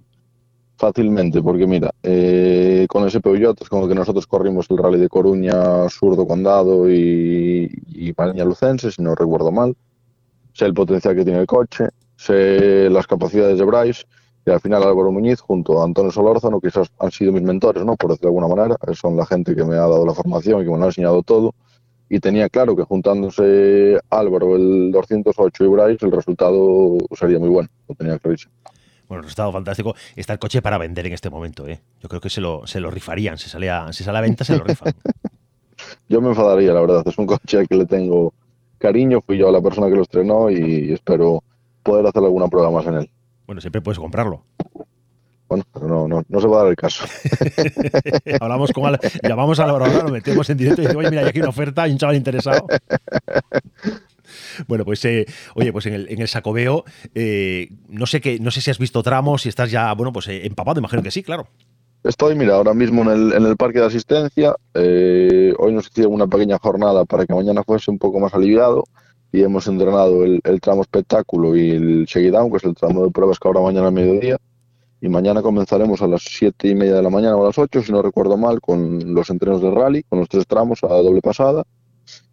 Fácilmente, 0.78 1.42
porque 1.42 1.68
mira, 1.68 1.92
eh, 2.04 2.88
con 2.90 3.08
ese 3.08 3.22
Peugeot 3.22 3.62
es 3.62 3.70
como 3.70 3.88
que 3.88 3.96
nosotros 3.96 4.28
corrimos 4.28 4.68
el 4.72 4.78
rally 4.78 5.00
de 5.00 5.10
Coruña, 5.10 5.90
Surdo 5.90 6.28
Condado 6.28 6.90
y, 6.92 7.70
y 7.88 8.13
Lucense, 8.44 8.92
si 8.92 9.01
no 9.04 9.16
recuerdo 9.16 9.51
mal. 9.51 9.75
Sé 10.54 10.66
el 10.66 10.74
potencial 10.74 11.16
que 11.16 11.24
tiene 11.25 11.40
el 11.42 11.48
coche, 11.48 11.90
sé 12.18 12.90
las 12.90 13.08
capacidades 13.08 13.60
de 13.60 13.66
Bryce, 13.66 14.04
y 14.46 14.51
al 14.51 14.62
final 14.62 14.84
Álvaro 14.84 15.12
Muñiz 15.12 15.40
junto 15.42 15.82
a 15.82 15.86
Antonio 15.86 16.12
Solórzano, 16.12 16.62
quizás 16.62 16.90
han 17.00 17.12
sido 17.12 17.32
mis 17.34 17.44
mentores, 17.44 17.86
¿no? 17.86 17.96
Por 17.98 18.12
decirlo 18.12 18.32
de 18.32 18.38
alguna 18.38 18.56
manera, 18.56 18.78
son 18.96 19.18
la 19.18 19.25
gente 19.25 19.56
que 19.56 19.63
me 19.63 19.75
ha 19.75 19.82
dado 19.82 20.06
la 20.06 20.13
formación 20.13 20.62
y 20.62 20.66
que 20.66 20.72
me 20.72 20.78
lo 20.78 20.84
ha 20.84 20.88
enseñado 20.88 21.24
todo. 21.24 21.54
Y 22.13 22.20
tenía 22.20 22.50
claro 22.50 22.75
que 22.75 22.84
juntándose 22.84 23.98
Álvaro, 24.10 24.58
el 24.58 24.91
208 24.91 25.63
y 25.63 25.68
Bryce, 25.70 26.06
el 26.06 26.12
resultado 26.12 26.98
sería 27.13 27.39
muy 27.39 27.48
bueno, 27.48 27.70
lo 27.88 27.96
tenía 27.96 28.20
clarísimo. 28.20 28.51
Bueno, 29.08 29.22
resultado 29.22 29.53
fantástico. 29.53 29.96
Está 30.18 30.34
el 30.34 30.39
coche 30.39 30.62
para 30.62 30.77
vender 30.77 31.08
en 31.08 31.13
este 31.13 31.30
momento, 31.30 31.65
¿eh? 31.70 31.80
Yo 32.01 32.10
creo 32.10 32.20
que 32.20 32.30
se 32.30 32.41
lo, 32.41 32.68
se 32.68 32.82
lo 32.82 32.91
rifarían. 32.91 33.38
Si 33.38 33.50
sale, 33.50 33.70
a, 33.70 33.94
si 33.94 34.03
sale 34.03 34.18
a 34.18 34.22
venta, 34.22 34.44
se 34.44 34.58
lo 34.58 34.65
rifan. 34.65 34.94
yo 36.10 36.20
me 36.20 36.27
enfadaría, 36.27 36.74
la 36.74 36.82
verdad. 36.82 37.01
Es 37.06 37.18
un 37.18 37.25
coche 37.25 37.60
al 37.60 37.70
que 37.70 37.75
le 37.75 37.86
tengo 37.86 38.34
cariño. 38.77 39.22
Fui 39.22 39.38
yo 39.38 39.50
la 39.50 39.62
persona 39.62 39.88
que 39.88 39.96
lo 39.96 40.01
estrenó 40.01 40.50
y 40.50 40.91
espero 40.91 41.46
poder 41.82 42.06
hacer 42.08 42.24
alguna 42.24 42.50
prueba 42.50 42.72
más 42.72 42.86
en 42.88 42.96
él. 42.96 43.10
Bueno, 43.46 43.62
siempre 43.62 43.80
puedes 43.80 44.00
comprarlo. 44.00 44.44
Bueno, 45.51 45.65
no, 45.81 46.08
no, 46.08 46.24
no 46.29 46.39
se 46.39 46.48
va 46.48 46.60
a 46.60 46.63
dar 46.63 46.70
el 46.70 46.77
caso. 46.77 47.03
Hablamos 48.39 48.72
con 48.72 48.86
Al, 48.86 48.98
llamamos 49.22 49.60
a 49.60 49.67
la 49.67 49.74
hora, 49.74 50.01
lo 50.01 50.10
metemos 50.10 50.50
en 50.50 50.58
directo 50.58 50.81
y 50.81 50.86
decimos, 50.86 51.01
oye, 51.01 51.10
mira, 51.10 51.24
hay 51.24 51.27
aquí 51.27 51.39
una 51.39 51.50
oferta, 51.50 51.84
hay 51.84 51.91
un 51.91 51.98
chaval 51.98 52.15
interesado. 52.15 52.67
Bueno, 54.65 54.86
pues 54.86 55.03
eh, 55.03 55.25
oye, 55.55 55.74
pues 55.74 55.88
en 55.88 55.93
el, 55.93 56.10
en 56.10 56.22
el 56.22 56.29
Sacobeo, 56.29 56.86
eh, 57.13 57.67
no 57.89 58.05
sé 58.05 58.22
qué, 58.22 58.39
no 58.39 58.50
sé 58.50 58.62
si 58.62 58.72
has 58.72 58.79
visto 58.79 59.03
tramos, 59.03 59.41
si 59.41 59.50
estás 59.50 59.70
ya, 59.70 59.93
bueno, 59.93 60.13
pues 60.13 60.29
eh, 60.29 60.46
empapado, 60.46 60.79
imagino 60.79 61.03
que 61.03 61.12
sí, 61.12 61.22
claro. 61.22 61.48
Estoy, 62.01 62.36
mira, 62.36 62.55
ahora 62.55 62.74
mismo 62.74 63.01
en 63.01 63.10
el, 63.10 63.34
en 63.34 63.46
el 63.46 63.58
parque 63.58 63.79
de 63.79 63.88
asistencia. 63.88 64.55
hoy 64.74 65.74
nos 65.74 65.88
hicieron 65.88 66.13
una 66.13 66.27
pequeña 66.27 66.60
jornada 66.60 67.03
para 67.03 67.25
que 67.25 67.34
mañana 67.34 67.62
fuese 67.63 67.91
un 67.91 68.00
poco 68.00 68.22
más 68.22 68.34
aliviado 68.34 68.86
y 69.34 69.43
hemos 69.43 69.67
entrenado 69.67 70.24
el, 70.24 70.39
el 70.46 70.62
tramo 70.62 70.81
espectáculo 70.81 71.58
y 71.58 71.72
el 71.72 72.31
down, 72.31 72.51
que 72.51 72.58
es 72.58 72.63
el 72.63 72.74
tramo 72.74 73.03
de 73.03 73.12
pruebas 73.12 73.38
que 73.38 73.50
ahora 73.50 73.60
mañana 73.60 73.88
a 73.88 73.91
mediodía 73.91 74.38
y 75.01 75.10
mañana 75.10 75.41
comenzaremos 75.41 76.00
a 76.03 76.08
las 76.08 76.22
siete 76.24 76.67
y 76.67 76.75
media 76.75 76.96
de 76.96 77.01
la 77.01 77.10
mañana 77.10 77.36
o 77.36 77.43
a 77.43 77.48
las 77.48 77.58
8, 77.58 77.81
si 77.81 77.91
no 77.91 78.03
recuerdo 78.03 78.38
mal, 78.38 78.62
con 78.62 79.15
los 79.15 79.31
entrenos 79.31 79.60
de 79.60 79.72
rally, 79.72 80.03
con 80.03 80.20
los 80.20 80.29
tres 80.29 80.46
tramos 80.46 80.84
a 80.84 80.89
doble 80.89 81.22
pasada. 81.22 81.65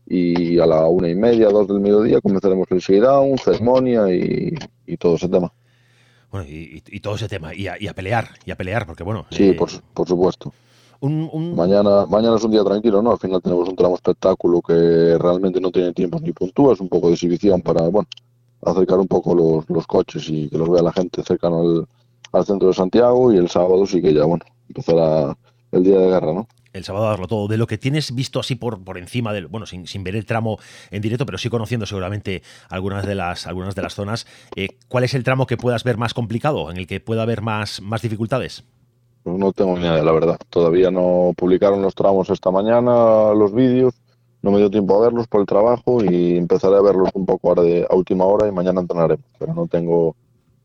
Y 0.06 0.58
a 0.58 0.66
la 0.66 0.86
una 0.86 1.08
y 1.08 1.14
media, 1.14 1.48
dos 1.48 1.66
del 1.66 1.80
mediodía, 1.80 2.20
comenzaremos 2.20 2.66
el 2.70 2.78
showdown, 2.78 3.38
ceremonia 3.38 4.14
y, 4.14 4.54
y, 4.86 4.96
todo 4.98 5.16
ese 5.16 5.28
tema. 5.28 5.52
Bueno, 6.30 6.46
y, 6.46 6.82
y 6.86 7.00
todo 7.00 7.16
ese 7.16 7.28
tema, 7.28 7.54
y 7.54 7.68
a, 7.68 7.80
y 7.80 7.88
a, 7.88 7.94
pelear, 7.94 8.28
y 8.44 8.50
a 8.50 8.56
pelear, 8.56 8.86
porque 8.86 9.02
bueno. 9.02 9.26
Sí, 9.30 9.50
eh, 9.50 9.54
por, 9.54 9.70
por, 9.94 10.08
supuesto. 10.08 10.52
Un, 11.00 11.28
un... 11.32 11.54
Mañana, 11.54 12.06
mañana 12.06 12.36
es 12.36 12.44
un 12.44 12.52
día 12.52 12.64
tranquilo, 12.64 13.02
¿no? 13.02 13.12
Al 13.12 13.18
final 13.18 13.40
tenemos 13.42 13.68
un 13.68 13.76
tramo 13.76 13.94
espectáculo 13.94 14.60
que 14.60 15.16
realmente 15.18 15.60
no 15.60 15.70
tiene 15.70 15.92
tiempo 15.92 16.20
ni 16.20 16.32
puntúa, 16.32 16.72
es 16.74 16.80
un 16.80 16.88
poco 16.88 17.08
de 17.08 17.14
exhibición 17.14 17.60
para, 17.60 17.82
bueno, 17.88 18.08
acercar 18.62 18.98
un 18.98 19.08
poco 19.08 19.34
los, 19.34 19.68
los 19.68 19.86
coches 19.86 20.26
y 20.28 20.48
que 20.48 20.58
los 20.58 20.70
vea 20.70 20.82
la 20.82 20.92
gente 20.92 21.22
cercano 21.22 21.60
al, 21.60 21.88
al 22.32 22.44
centro 22.44 22.68
de 22.68 22.74
Santiago 22.74 23.32
y 23.32 23.36
el 23.36 23.48
sábado 23.48 23.86
sí 23.86 24.00
que 24.02 24.14
ya, 24.14 24.24
bueno, 24.24 24.44
empezará 24.68 25.36
el 25.72 25.82
día 25.84 25.98
de 25.98 26.08
guerra, 26.08 26.32
¿no? 26.32 26.48
el 26.72 26.84
sábado 26.84 27.06
darlo 27.06 27.26
todo. 27.26 27.48
De 27.48 27.56
lo 27.56 27.66
que 27.66 27.78
tienes 27.78 28.14
visto 28.14 28.40
así 28.40 28.54
por, 28.54 28.82
por 28.82 28.98
encima 28.98 29.32
del, 29.32 29.46
bueno, 29.46 29.66
sin, 29.66 29.86
sin 29.86 30.04
ver 30.04 30.16
el 30.16 30.26
tramo 30.26 30.58
en 30.90 31.02
directo, 31.02 31.26
pero 31.26 31.38
sí 31.38 31.50
conociendo 31.50 31.86
seguramente 31.86 32.42
algunas 32.70 33.06
de 33.06 33.14
las, 33.14 33.46
algunas 33.46 33.74
de 33.74 33.82
las 33.82 33.94
zonas, 33.94 34.26
eh, 34.56 34.68
¿cuál 34.88 35.04
es 35.04 35.14
el 35.14 35.24
tramo 35.24 35.46
que 35.46 35.56
puedas 35.56 35.84
ver 35.84 35.96
más 35.96 36.14
complicado, 36.14 36.70
en 36.70 36.78
el 36.78 36.86
que 36.86 37.00
pueda 37.00 37.22
haber 37.22 37.42
más, 37.42 37.82
más 37.82 38.02
dificultades? 38.02 38.64
Pues 39.22 39.36
no 39.36 39.52
tengo 39.52 39.76
ni 39.76 39.82
idea, 39.82 40.02
la 40.02 40.12
verdad. 40.12 40.38
Todavía 40.48 40.90
no 40.90 41.32
publicaron 41.36 41.82
los 41.82 41.94
tramos 41.94 42.30
esta 42.30 42.50
mañana, 42.50 43.32
los 43.34 43.52
vídeos. 43.52 43.94
No 44.40 44.52
me 44.52 44.58
dio 44.58 44.70
tiempo 44.70 44.96
a 44.96 45.00
verlos 45.00 45.26
por 45.26 45.40
el 45.40 45.46
trabajo 45.46 46.02
y 46.04 46.36
empezaré 46.36 46.76
a 46.76 46.80
verlos 46.80 47.10
un 47.12 47.26
poco 47.26 47.48
ahora 47.48 47.62
de 47.62 47.84
a 47.90 47.94
última 47.96 48.24
hora 48.24 48.46
y 48.46 48.52
mañana 48.52 48.80
entrenaremos. 48.80 49.26
Pero 49.36 49.52
no 49.52 49.66
tengo 49.66 50.14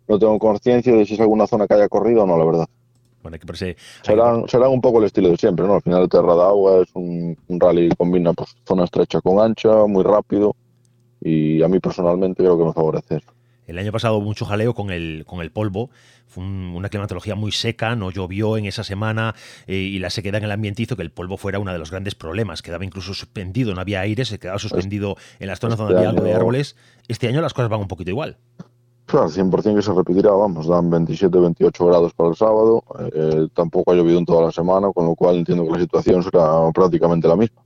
no 0.07 0.19
tengo 0.19 0.37
conciencia 0.39 0.93
de 0.93 1.05
si 1.05 1.15
es 1.15 1.19
alguna 1.19 1.47
zona 1.47 1.67
que 1.67 1.75
haya 1.75 1.89
corrido 1.89 2.23
o 2.23 2.27
no, 2.27 2.37
la 2.37 2.45
verdad. 2.45 2.67
Bueno, 3.21 3.37
que 3.39 3.75
serán, 4.01 4.47
serán, 4.49 4.69
un 4.69 4.81
poco 4.81 4.99
el 4.99 5.05
estilo 5.05 5.29
de 5.29 5.37
siempre, 5.37 5.65
¿no? 5.65 5.75
Al 5.75 5.81
final, 5.81 6.09
Terra 6.09 6.35
de 6.35 6.41
Agua 6.41 6.81
es 6.81 6.89
un, 6.93 7.37
rally 7.47 7.89
que 7.89 7.95
combina 7.95 8.33
pues, 8.33 8.53
zona 8.67 8.83
estrecha 8.83 9.21
con 9.21 9.39
ancha, 9.39 9.85
muy 9.87 10.03
rápido, 10.03 10.55
y 11.21 11.63
a 11.63 11.69
mí 11.69 11.79
personalmente 11.79 12.43
creo 12.43 12.57
que 12.57 12.65
me 12.65 12.73
favorece 12.73 13.21
El 13.65 13.79
año 13.79 13.93
pasado 13.93 14.17
hubo 14.17 14.25
mucho 14.25 14.43
jaleo 14.43 14.73
con 14.73 14.91
el, 14.91 15.23
con 15.25 15.39
el 15.39 15.51
polvo, 15.51 15.89
fue 16.33 16.43
una 16.43 16.89
climatología 16.89 17.35
muy 17.35 17.51
seca, 17.51 17.95
no 17.95 18.09
llovió 18.09 18.57
en 18.57 18.65
esa 18.65 18.83
semana 18.83 19.35
eh, 19.67 19.75
y 19.75 19.99
la 19.99 20.09
sequedad 20.09 20.39
en 20.39 20.45
el 20.45 20.51
ambiente 20.51 20.81
hizo 20.81 20.97
que 20.97 21.03
el 21.03 21.11
polvo 21.11 21.37
fuera 21.37 21.59
uno 21.59 21.71
de 21.71 21.77
los 21.77 21.91
grandes 21.91 22.15
problemas. 22.15 22.63
Quedaba 22.63 22.83
incluso 22.83 23.13
suspendido, 23.13 23.75
no 23.75 23.81
había 23.81 24.01
aire, 24.01 24.25
se 24.25 24.39
quedaba 24.39 24.57
suspendido 24.57 25.15
en 25.39 25.47
las 25.47 25.59
zonas 25.59 25.77
donde 25.77 25.95
había 25.95 26.09
algo 26.09 26.23
de 26.23 26.33
árboles. 26.33 26.75
Este 27.07 27.27
año 27.27 27.39
las 27.39 27.53
cosas 27.53 27.69
van 27.69 27.81
un 27.81 27.87
poquito 27.87 28.09
igual. 28.09 28.37
Claro, 29.13 29.29
100% 29.29 29.75
que 29.75 29.81
se 29.83 29.93
repetirá, 29.93 30.31
vamos, 30.31 30.65
dan 30.65 30.89
27, 30.89 31.37
28 31.37 31.85
grados 31.85 32.15
para 32.15 32.31
el 32.31 32.35
sábado, 32.35 32.83
eh, 33.13 33.47
tampoco 33.53 33.91
ha 33.91 33.93
llovido 33.93 34.17
en 34.17 34.25
toda 34.25 34.47
la 34.47 34.51
semana, 34.51 34.91
con 34.91 35.05
lo 35.05 35.13
cual 35.13 35.35
entiendo 35.35 35.65
que 35.65 35.73
la 35.73 35.79
situación 35.81 36.23
será 36.23 36.71
prácticamente 36.73 37.27
la 37.27 37.35
misma. 37.35 37.61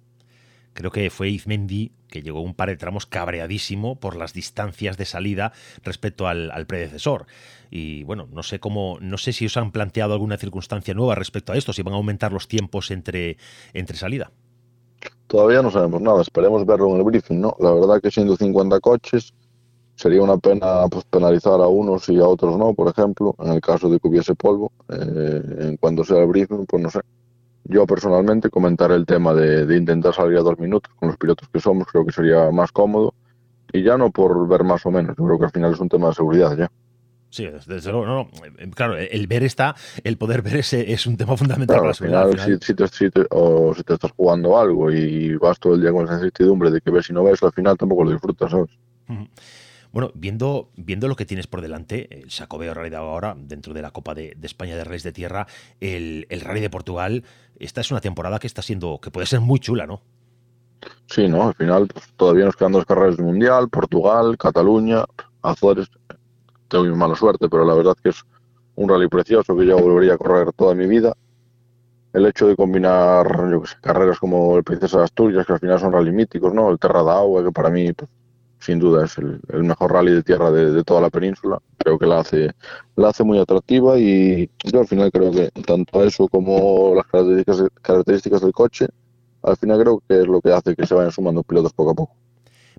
Creo 0.74 0.92
que 0.92 1.10
fue 1.10 1.30
Izmendi 1.30 1.94
que 2.10 2.22
llegó 2.22 2.42
un 2.42 2.54
par 2.54 2.68
de 2.68 2.75
tramos 2.75 3.06
cabreadísimo 3.06 3.98
por 3.98 4.18
las 4.18 4.34
distancias 4.34 4.98
de 4.98 5.06
salida 5.06 5.54
respecto 5.86 6.27
al, 6.27 6.66
predecesor. 6.68 7.27
Y 7.72 8.04
bueno, 8.04 8.27
no 8.30 8.44
sé 8.44 8.60
cómo, 8.60 8.98
no 9.00 9.18
sé 9.18 9.32
si 9.32 9.46
os 9.46 9.56
han 9.56 9.72
planteado 9.72 10.12
alguna 10.12 10.36
circunstancia 10.36 10.94
nueva 10.96 11.16
respecto 11.16 11.54
a 11.54 11.58
esto, 11.58 11.72
si 11.72 11.82
van 11.82 11.94
a 11.94 11.98
aumentar 11.98 12.34
los 12.34 12.50
tiempos 12.50 12.92
entre, 12.92 13.38
entre 13.72 13.96
salida. 13.96 14.32
Todavía 15.27 15.62
no 15.62 15.72
sabemos 15.72 16.01
nada, 16.01 16.22
esperemos 16.24 16.66
verlo 16.66 16.89
en 16.89 16.98
el 16.98 17.04
briefing, 17.04 17.39
¿no? 17.39 17.56
La 17.62 17.72
verdad 17.72 18.01
que 18.01 18.12
siendo 18.12 18.36
50 18.36 18.82
coches, 18.82 19.34
sería 19.98 20.22
una 20.22 20.38
pena 20.38 20.88
pues, 20.89 21.04
penalizar 21.06 21.60
a 21.60 21.68
unos 21.68 22.08
y 22.08 22.20
a 22.20 22.27
otros 22.27 22.56
no, 22.58 22.74
por 22.74 22.89
ejemplo, 22.89 23.36
en 23.39 23.54
el 23.54 23.62
caso 23.62 23.89
de 23.89 24.00
que 24.00 24.08
hubiese 24.08 24.36
polvo. 24.36 24.72
Eh, 24.89 25.42
en 25.70 25.77
cuanto 25.77 26.04
sea 26.04 26.20
el 26.20 26.27
briefing, 26.27 26.66
pues 26.68 26.84
no 26.84 26.89
sé. 26.89 27.00
Yo 27.63 27.86
personalmente 27.86 28.50
comentar 28.50 28.92
el 28.92 29.06
tema 29.06 29.34
de, 29.34 29.75
intentar 29.75 30.13
salir 30.13 30.38
a 30.38 30.42
dos 30.42 30.58
minutos 30.60 30.94
con 30.96 31.10
los 31.10 31.18
pilotos 31.18 31.50
que 31.50 31.60
somos, 31.60 31.88
creo 31.88 32.06
que 32.06 32.13
sería 32.13 32.50
más 32.51 32.72
cómodo. 32.72 33.13
Y 33.74 33.84
ya 33.84 33.98
no 33.98 34.12
por 34.12 34.48
ver 34.48 34.63
más 34.63 34.86
o 34.86 34.92
menos, 34.92 35.18
yo 35.18 35.25
creo 35.25 35.39
que 35.39 35.46
al 35.46 35.51
final 35.51 35.74
es 35.74 35.80
un 35.80 35.89
tema 35.89 36.10
de 36.10 36.13
seguridad 36.13 36.56
ya. 36.56 36.72
Sí, 37.30 37.46
desde 37.46 37.92
luego, 37.92 38.06
no, 38.06 38.30
Claro, 38.74 38.96
el 38.96 39.27
ver 39.27 39.44
está, 39.44 39.75
el 40.04 40.18
poder 40.18 40.42
ver 40.44 40.58
ese 40.58 40.94
es 40.94 41.06
un 41.08 41.18
tema 41.18 41.36
fundamental 41.36 41.75
para 41.75 41.88
la 41.89 41.94
seguridad. 41.94 42.22
Al 42.22 42.39
final, 42.39 42.60
Si, 42.62 42.74
te, 42.74 42.88
si, 42.88 43.10
o 43.32 43.74
si 43.75 43.84
te 43.84 43.96
estás 43.96 44.12
jugando 44.12 44.58
algo 44.58 44.89
y 44.92 45.36
vas 45.36 45.60
todo 45.60 45.74
el 45.74 45.82
día 45.82 45.92
con 45.92 46.06
esa 46.06 46.13
incertidumbre 46.13 46.72
de 46.72 46.80
que 46.80 46.92
ves 46.92 47.10
y 47.10 47.13
no 47.13 47.25
ves, 47.25 47.44
al 47.44 47.51
final 47.51 47.77
tampoco 47.77 48.06
lo 48.06 48.12
disfrutas, 48.12 48.51
¿sabes? 48.51 48.70
Bueno, 49.98 50.12
viendo, 50.13 50.70
viendo 50.75 51.08
lo 51.08 51.16
que 51.16 51.25
tienes 51.25 51.48
por 51.48 51.60
delante, 51.60 52.22
el 52.22 52.30
Sacobeo 52.30 52.75
de 52.75 52.96
ahora, 52.96 53.36
dentro 53.36 53.74
de 53.74 53.82
la 53.82 53.89
Copa 53.89 54.13
de, 54.13 54.38
España 54.44 54.75
de 54.75 54.84
Reyes 54.84 55.01
de 55.01 55.12
Tierra, 55.12 55.48
el, 55.80 56.27
Rally 56.30 56.62
de 56.62 56.70
Portugal, 56.70 57.24
esta 57.58 57.82
es 57.82 57.89
una 57.89 58.00
temporada 58.00 58.38
que 58.38 58.46
está 58.46 58.62
siendo, 58.62 59.00
que 59.01 59.10
puede 59.10 59.25
ser 59.25 59.39
muy 59.39 59.60
chula, 59.60 59.88
¿no? 59.88 60.01
Sí, 61.08 61.27
¿no? 61.27 61.48
Al 61.48 61.56
final 61.56 61.88
pues, 61.88 62.13
todavía 62.16 62.46
nos 62.46 62.56
quedan 62.56 62.74
dos 62.74 62.86
carreras 62.86 63.18
de 63.18 63.24
Mundial, 63.24 63.70
Portugal, 63.70 64.38
Cataluña, 64.38 65.04
Azores. 65.42 65.88
Tengo 66.68 66.84
mi 66.84 66.96
mala 66.96 67.16
suerte, 67.16 67.50
pero 67.50 67.66
la 67.66 67.74
verdad 67.74 67.96
que 68.04 68.10
es 68.10 68.24
un 68.75 68.89
rally 68.89 69.08
precioso 69.08 69.58
que 69.58 69.66
yo 69.66 69.80
volvería 69.80 70.13
a 70.13 70.18
correr 70.20 70.54
toda 70.54 70.75
mi 70.75 70.86
vida. 70.86 71.12
El 72.13 72.27
hecho 72.27 72.46
de 72.46 72.56
combinar 72.56 73.50
yo 73.51 73.66
sé, 73.66 73.77
carreras 73.82 74.20
como 74.20 74.58
el 74.58 74.63
Princesa 74.63 75.00
de 75.00 75.06
Asturias, 75.06 75.44
que 75.48 75.54
al 75.54 75.60
final 75.60 75.80
son 75.80 75.92
rally 75.92 76.12
míticos, 76.12 76.54
¿no? 76.54 76.70
El 76.70 76.77
Terra 76.77 77.01
da 77.01 77.18
Agua, 77.18 77.44
que 77.44 77.51
para 77.51 77.72
mí 77.72 77.92
pues, 77.94 78.12
sin 78.60 78.80
duda 78.80 79.06
es 79.06 79.18
el, 79.18 79.40
mejor 79.64 79.94
rally 79.94 80.12
de 80.14 80.24
tierra 80.24 80.52
de, 80.52 80.84
toda 80.84 81.02
la 81.02 81.10
península. 81.10 81.62
Creo 81.78 81.98
que 81.98 82.06
la 82.06 82.20
hace, 82.20 82.52
la 82.96 83.10
hace 83.10 83.24
muy 83.24 83.40
atractiva 83.40 83.98
y 83.98 84.50
yo 84.64 84.80
al 84.80 84.88
final 84.88 85.12
creo 85.12 85.32
que 85.32 85.50
tanto 85.66 86.04
eso 86.04 86.28
como 86.28 86.94
las 86.96 87.08
características, 87.08 87.64
características 87.82 88.42
del 88.42 88.52
coche, 88.54 88.88
al 89.44 89.58
final 89.58 89.82
creo 89.82 90.04
que 90.08 90.22
es 90.22 90.28
lo 90.28 90.42
que 90.42 90.52
hace 90.52 90.76
que 90.76 90.86
se 90.86 90.94
vayan 90.94 91.12
sumando 91.12 91.44
pilotos 91.44 91.74
poco 91.74 91.92
a 91.92 91.96
poco 91.96 92.26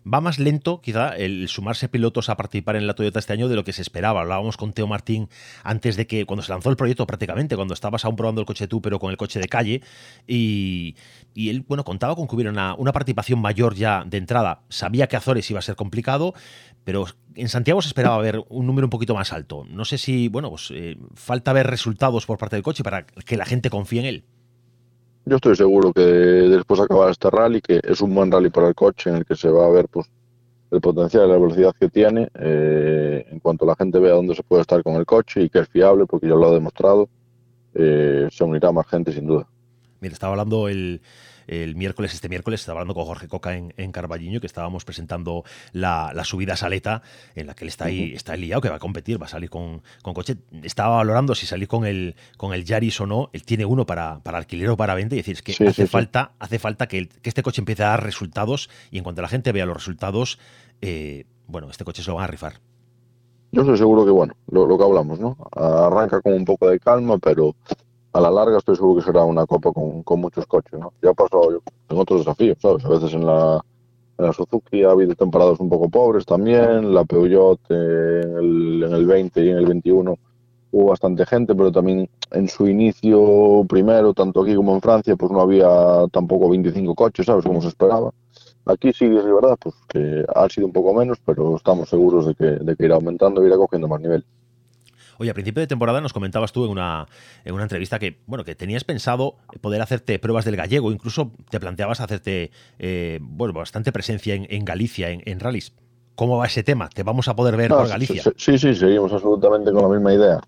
va 0.07 0.21
más 0.21 0.39
lento 0.39 0.81
quizá 0.81 1.17
el 1.17 1.49
sumarse 1.49 1.89
pilotos 1.89 2.29
a 2.29 2.37
participar 2.37 2.77
en 2.77 2.87
la 2.87 2.95
Toyota 2.95 3.19
este 3.19 3.33
año 3.33 3.49
de 3.49 3.57
lo 3.57 3.65
que 3.65 3.73
se 3.73 3.83
esperaba. 3.83 4.21
Hablábamos 4.21 4.57
con 4.57 4.73
Teo 4.73 4.87
Martín 4.87 5.29
antes 5.63 5.97
de 5.97 6.07
que, 6.07 6.27
cuando 6.27 6.43
se 6.43 6.53
lanzó 6.53 6.71
el 6.71 6.77
proyecto 6.77 7.07
prácticamente, 7.07 7.57
cuando 7.57 7.75
estabas 7.75 8.05
aún 8.05 8.17
probando 8.17 8.41
el 8.41 8.47
coche 8.47 8.69
tú, 8.69 8.81
pero 8.83 8.99
con 8.99 9.11
el 9.11 9.17
coche 9.17 9.41
de 9.41 9.49
calle, 9.49 9.83
y, 10.27 10.97
él, 11.35 11.65
bueno, 11.67 11.85
contaba 11.85 12.17
con 12.17 12.27
que 12.27 12.35
hubiera 12.35 12.51
una, 12.51 12.93
participación 12.93 13.41
mayor 13.41 13.75
ya 13.75 14.05
de 14.05 14.17
entrada. 14.17 14.63
Sabía 14.69 15.07
que 15.07 15.17
Azores 15.17 15.51
iba 15.51 15.59
a 15.59 15.63
ser 15.63 15.77
complicado, 15.77 16.35
pero 16.85 17.07
en 17.35 17.49
Santiago 17.49 17.83
se 17.83 17.89
esperaba 17.89 18.19
ver 18.19 18.43
un 18.49 18.67
número 18.67 18.87
un 18.87 18.91
poquito 18.91 19.15
más 19.15 19.33
alto. 19.33 19.65
No 19.69 19.85
sé 19.85 19.99
si, 19.99 20.29
bueno, 20.29 20.51
pues 20.51 20.71
eh, 20.75 20.97
falta 21.15 21.53
ver 21.53 21.67
resultados 21.67 22.27
por 22.27 22.39
parte 22.39 22.57
del 22.57 22.63
coche 22.63 22.83
para 22.83 23.07
que 23.07 23.37
la 23.37 23.45
gente 23.45 23.71
confíe 23.71 24.01
en 24.01 24.07
él. 24.07 24.25
Yo 25.29 25.37
estoy 25.37 25.57
seguro 25.57 25.93
que 25.93 26.01
después 26.01 26.79
de 26.79 26.85
acabar 26.85 27.11
este 27.11 27.29
rally, 27.29 27.61
que 27.61 27.83
es 27.85 28.01
un 28.01 28.15
buen 28.15 28.33
rally 28.33 28.49
para 28.49 28.69
el 28.69 28.75
coche 28.75 29.11
en 29.11 29.17
el 29.17 29.27
que 29.27 29.37
se 29.37 29.51
va 29.51 29.67
a 29.67 29.69
ver 29.69 29.87
pues, 29.89 30.07
el 30.71 30.81
potencial 30.81 31.27
y 31.27 31.33
la 31.33 31.37
velocidad 31.37 31.75
que 31.79 31.91
tiene, 31.91 32.31
eh, 32.35 33.27
en 33.31 33.39
cuanto 33.41 33.67
la 33.67 33.77
gente 33.77 33.99
vea 33.99 34.15
dónde 34.15 34.35
se 34.35 34.43
puede 34.43 34.63
estar 34.63 34.83
con 34.83 34.95
el 34.95 35.05
coche 35.05 35.43
y 35.43 35.51
que 35.51 35.59
es 35.59 35.69
fiable, 35.69 36.07
porque 36.07 36.29
ya 36.29 36.35
lo 36.35 36.49
ha 36.49 36.55
demostrado, 36.55 37.11
eh, 37.75 38.27
se 38.31 38.43
unirá 38.43 38.73
más 38.73 38.87
gente 38.87 39.13
sin 39.13 39.27
duda. 39.27 39.47
Mira, 40.01 40.15
estaba 40.15 40.33
hablando 40.33 40.67
el, 40.67 41.03
el 41.49 41.75
miércoles, 41.75 42.15
este 42.15 42.29
miércoles, 42.29 42.61
estaba 42.61 42.81
hablando 42.81 42.95
con 42.95 43.05
Jorge 43.07 43.27
Coca 43.27 43.57
en, 43.57 43.73
en 43.77 43.91
Carballiño, 43.91 44.41
que 44.41 44.47
estábamos 44.47 44.85
presentando 44.85 45.45
la, 45.73 46.13
subida 46.25 46.53
a 46.53 46.57
Saleta, 46.57 47.03
en 47.35 47.47
la 47.47 47.55
que 47.55 47.65
él 47.65 47.69
está 47.69 47.87
ahí, 47.87 48.13
está 48.15 48.37
liado, 48.37 48.61
que 48.61 48.69
va 48.69 48.77
a 48.77 48.79
competir, 48.79 49.21
va 49.21 49.27
a 49.27 49.31
salir 49.31 49.51
con, 49.51 49.83
coche. 50.03 50.37
Estaba 50.63 50.97
valorando 50.97 51.35
si 51.35 51.47
salir 51.47 51.67
con 51.67 51.87
el, 51.87 52.15
con 52.37 52.53
el 52.53 52.65
Yaris 52.65 53.01
o 53.01 53.07
no. 53.07 53.31
Él 53.33 53.43
tiene 53.45 53.65
uno 53.65 53.87
para, 53.87 54.21
para 54.21 54.39
alquiler 54.39 54.69
o 54.71 54.77
para 54.77 54.95
venta 54.95 55.15
y 55.15 55.19
decir, 55.19 55.35
es 55.35 55.43
que 55.43 55.69
hace, 55.69 55.87
falta, 55.87 56.33
hace 56.39 56.59
falta 56.59 56.87
que, 56.87 57.09
este 57.23 57.43
coche 57.43 57.61
empiece 57.61 57.83
a 57.83 57.89
dar 57.89 58.03
resultados 58.03 58.71
y 58.91 58.99
en 58.99 59.05
cuanto 59.05 59.23
la 59.23 59.29
gente 59.29 59.53
vea 59.53 59.67
los 59.67 59.77
resultados, 59.77 60.39
eh, 60.81 61.25
bueno, 61.47 61.71
este 61.71 61.85
coche 61.85 62.03
se 62.03 62.11
lo 62.11 62.17
van 62.17 62.25
a 62.25 62.29
rifar. 62.29 62.55
Yo 63.51 63.63
estoy 63.63 63.79
seguro 63.79 64.05
que, 64.05 64.11
bueno, 64.11 64.35
lo, 64.51 64.67
lo, 64.67 64.77
que 64.77 64.85
hablamos, 64.85 65.19
¿no? 65.19 65.37
Arranca 65.53 66.21
con 66.21 66.35
un 66.35 66.45
poco 66.45 66.69
de 66.69 66.79
calma, 66.79 67.17
pero 67.17 67.55
a 68.19 68.21
la 68.21 68.33
larga 68.33 68.59
estoy 68.59 68.75
seguro 68.75 68.99
que 68.99 69.07
será 69.07 69.25
una 69.25 69.47
copa 69.47 69.71
con, 69.73 70.21
muchos 70.21 70.45
coches, 70.47 70.77
¿no? 70.79 70.93
Ya 71.01 71.11
ha 71.11 71.15
pasado 71.15 71.63
en 71.89 71.99
otros 71.99 72.21
desafíos, 72.21 72.59
¿sabes? 72.61 72.85
A 72.85 72.89
veces 72.89 73.15
en 73.15 73.25
la, 73.25 73.65
en 74.19 74.27
la 74.27 74.33
Suzuki 74.33 74.83
ha 74.83 74.91
habido 74.91 75.15
temporadas 75.15 75.61
un 75.61 75.69
poco 75.69 75.89
pobres 75.89 76.27
también, 76.27 76.93
la 76.93 77.05
Peugeot 77.05 77.61
en 77.71 77.77
el, 77.77 78.83
en 78.83 78.93
el 78.93 79.07
20 79.07 79.45
y 79.45 79.51
en 79.51 79.59
el 79.59 79.67
21 79.67 80.19
hubo 80.73 80.87
bastante 80.87 81.25
gente, 81.27 81.55
pero 81.55 81.71
también 81.71 82.11
en 82.33 82.49
su 82.49 82.67
inicio 82.67 83.65
primero, 83.69 84.13
tanto 84.15 84.43
aquí 84.43 84.57
como 84.57 84.75
en 84.75 84.81
Francia, 84.81 85.15
pues 85.15 85.31
no 85.31 85.41
había 85.41 85.69
tampoco 86.11 86.51
25 86.51 86.97
coches, 86.97 87.25
¿sabes? 87.25 87.45
Como 87.45 87.63
se 87.63 87.69
esperaba. 87.69 88.13
Aquí 88.67 88.93
sí 88.93 89.05
es 89.05 89.25
verdad, 89.25 89.57
pues 89.61 89.77
que 89.89 90.25
ha 90.35 90.49
sido 90.49 90.67
un 90.67 90.73
poco 90.73 90.93
menos, 90.93 91.19
pero 91.25 91.55
estamos 91.55 91.89
seguros 91.89 92.27
de 92.27 92.35
que, 92.35 92.45
de 92.45 92.75
que 92.75 92.85
irá 92.85 92.97
aumentando 92.97 93.45
y 93.45 93.47
irá 93.47 93.57
cogiendo 93.57 93.87
más 93.87 94.01
nivel. 94.01 94.25
Oye, 95.19 95.31
a 95.31 95.35
principio 95.35 95.61
de 95.61 95.67
temporada 95.67 96.01
nos 96.01 96.13
comentabas 96.13 96.53
tú 96.53 96.65
en 96.65 96.71
una, 96.71 97.07
en 97.45 97.55
una 97.55 97.65
entrevista 97.65 97.99
que, 97.99 98.21
bueno, 98.27 98.45
que 98.45 98.55
tenías 98.55 98.85
pensado 98.85 99.37
poder 99.61 99.83
hacerte 99.83 100.19
pruebas 100.19 100.45
del 100.45 100.57
gallego, 100.57 100.93
incluso 100.93 101.33
te 101.51 101.59
planteabas 101.59 102.01
hacerte, 102.01 102.53
eh, 102.79 103.19
bueno, 103.21 103.53
bastante 103.53 103.93
presencia 103.93 104.35
en, 104.35 104.65
Galicia, 104.65 105.11
en, 105.11 105.23
en 105.25 105.41
rallies. 105.41 105.73
¿Cómo 106.15 106.39
va 106.39 106.47
ese 106.47 106.63
tema? 106.63 106.89
¿Te 106.89 107.03
vamos 107.03 107.29
a 107.29 107.37
poder 107.37 107.57
ver 107.57 107.71
por 107.71 107.89
Galicia? 107.89 108.23
Sí, 108.37 108.59
sí, 108.59 108.75
seguimos 108.75 109.13
absolutamente 109.13 109.73
con 109.73 109.83
la 109.83 109.89
misma 109.89 110.13
idea. 110.15 110.41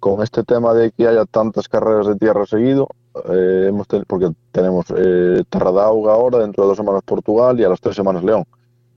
Con 0.00 0.22
este 0.22 0.44
tema 0.44 0.72
de 0.74 0.90
que 0.92 1.08
haya 1.08 1.24
tantas 1.24 1.68
carreras 1.68 2.06
de 2.06 2.16
tierra 2.16 2.46
seguido, 2.46 2.88
eh, 3.28 3.66
hemos 3.68 3.86
porque 4.06 4.30
tenemos 4.52 4.86
eh, 4.96 5.42
ahora, 5.50 6.38
dentro 6.38 6.64
de 6.64 6.68
dos 6.68 6.76
semanas 6.76 7.02
Portugal 7.04 7.58
y 7.58 7.64
a 7.64 7.68
las 7.68 7.80
tres 7.80 7.96
semanas 7.96 8.22
León. 8.22 8.44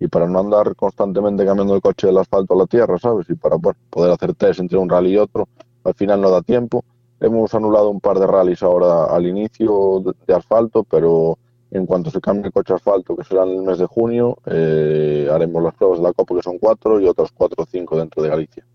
Y 0.01 0.07
para 0.07 0.27
no 0.27 0.39
andar 0.39 0.75
constantemente 0.75 1.45
cambiando 1.45 1.75
el 1.75 1.81
coche 1.81 2.07
del 2.07 2.17
asfalto 2.17 2.55
a 2.55 2.57
la 2.57 2.65
tierra, 2.65 2.97
¿sabes? 2.97 3.29
Y 3.29 3.35
para 3.35 3.57
poder 3.59 4.11
hacer 4.11 4.33
test 4.33 4.59
entre 4.59 4.79
un 4.79 4.89
rally 4.89 5.13
y 5.13 5.17
otro, 5.17 5.47
al 5.83 5.93
final 5.93 6.19
no 6.19 6.31
da 6.31 6.41
tiempo. 6.41 6.83
Hemos 7.19 7.53
anulado 7.53 7.91
un 7.91 8.01
par 8.01 8.17
de 8.17 8.25
rallies 8.25 8.63
ahora 8.63 9.05
al 9.05 9.27
inicio 9.27 10.03
de 10.25 10.33
asfalto, 10.33 10.83
pero 10.83 11.37
en 11.69 11.85
cuanto 11.85 12.09
se 12.09 12.19
cambie 12.19 12.47
el 12.47 12.51
coche 12.51 12.73
asfalto, 12.73 13.15
que 13.15 13.23
será 13.23 13.43
en 13.43 13.51
el 13.51 13.61
mes 13.61 13.77
de 13.77 13.85
junio, 13.85 14.39
eh, 14.47 15.29
haremos 15.31 15.61
las 15.61 15.75
pruebas 15.75 15.99
de 15.99 16.03
la 16.03 16.13
Copa, 16.13 16.35
que 16.35 16.41
son 16.41 16.57
cuatro, 16.57 16.99
y 16.99 17.05
otros 17.05 17.31
cuatro 17.31 17.63
o 17.63 17.67
cinco 17.67 17.95
dentro 17.95 18.23
de 18.23 18.29
Galicia. 18.29 18.65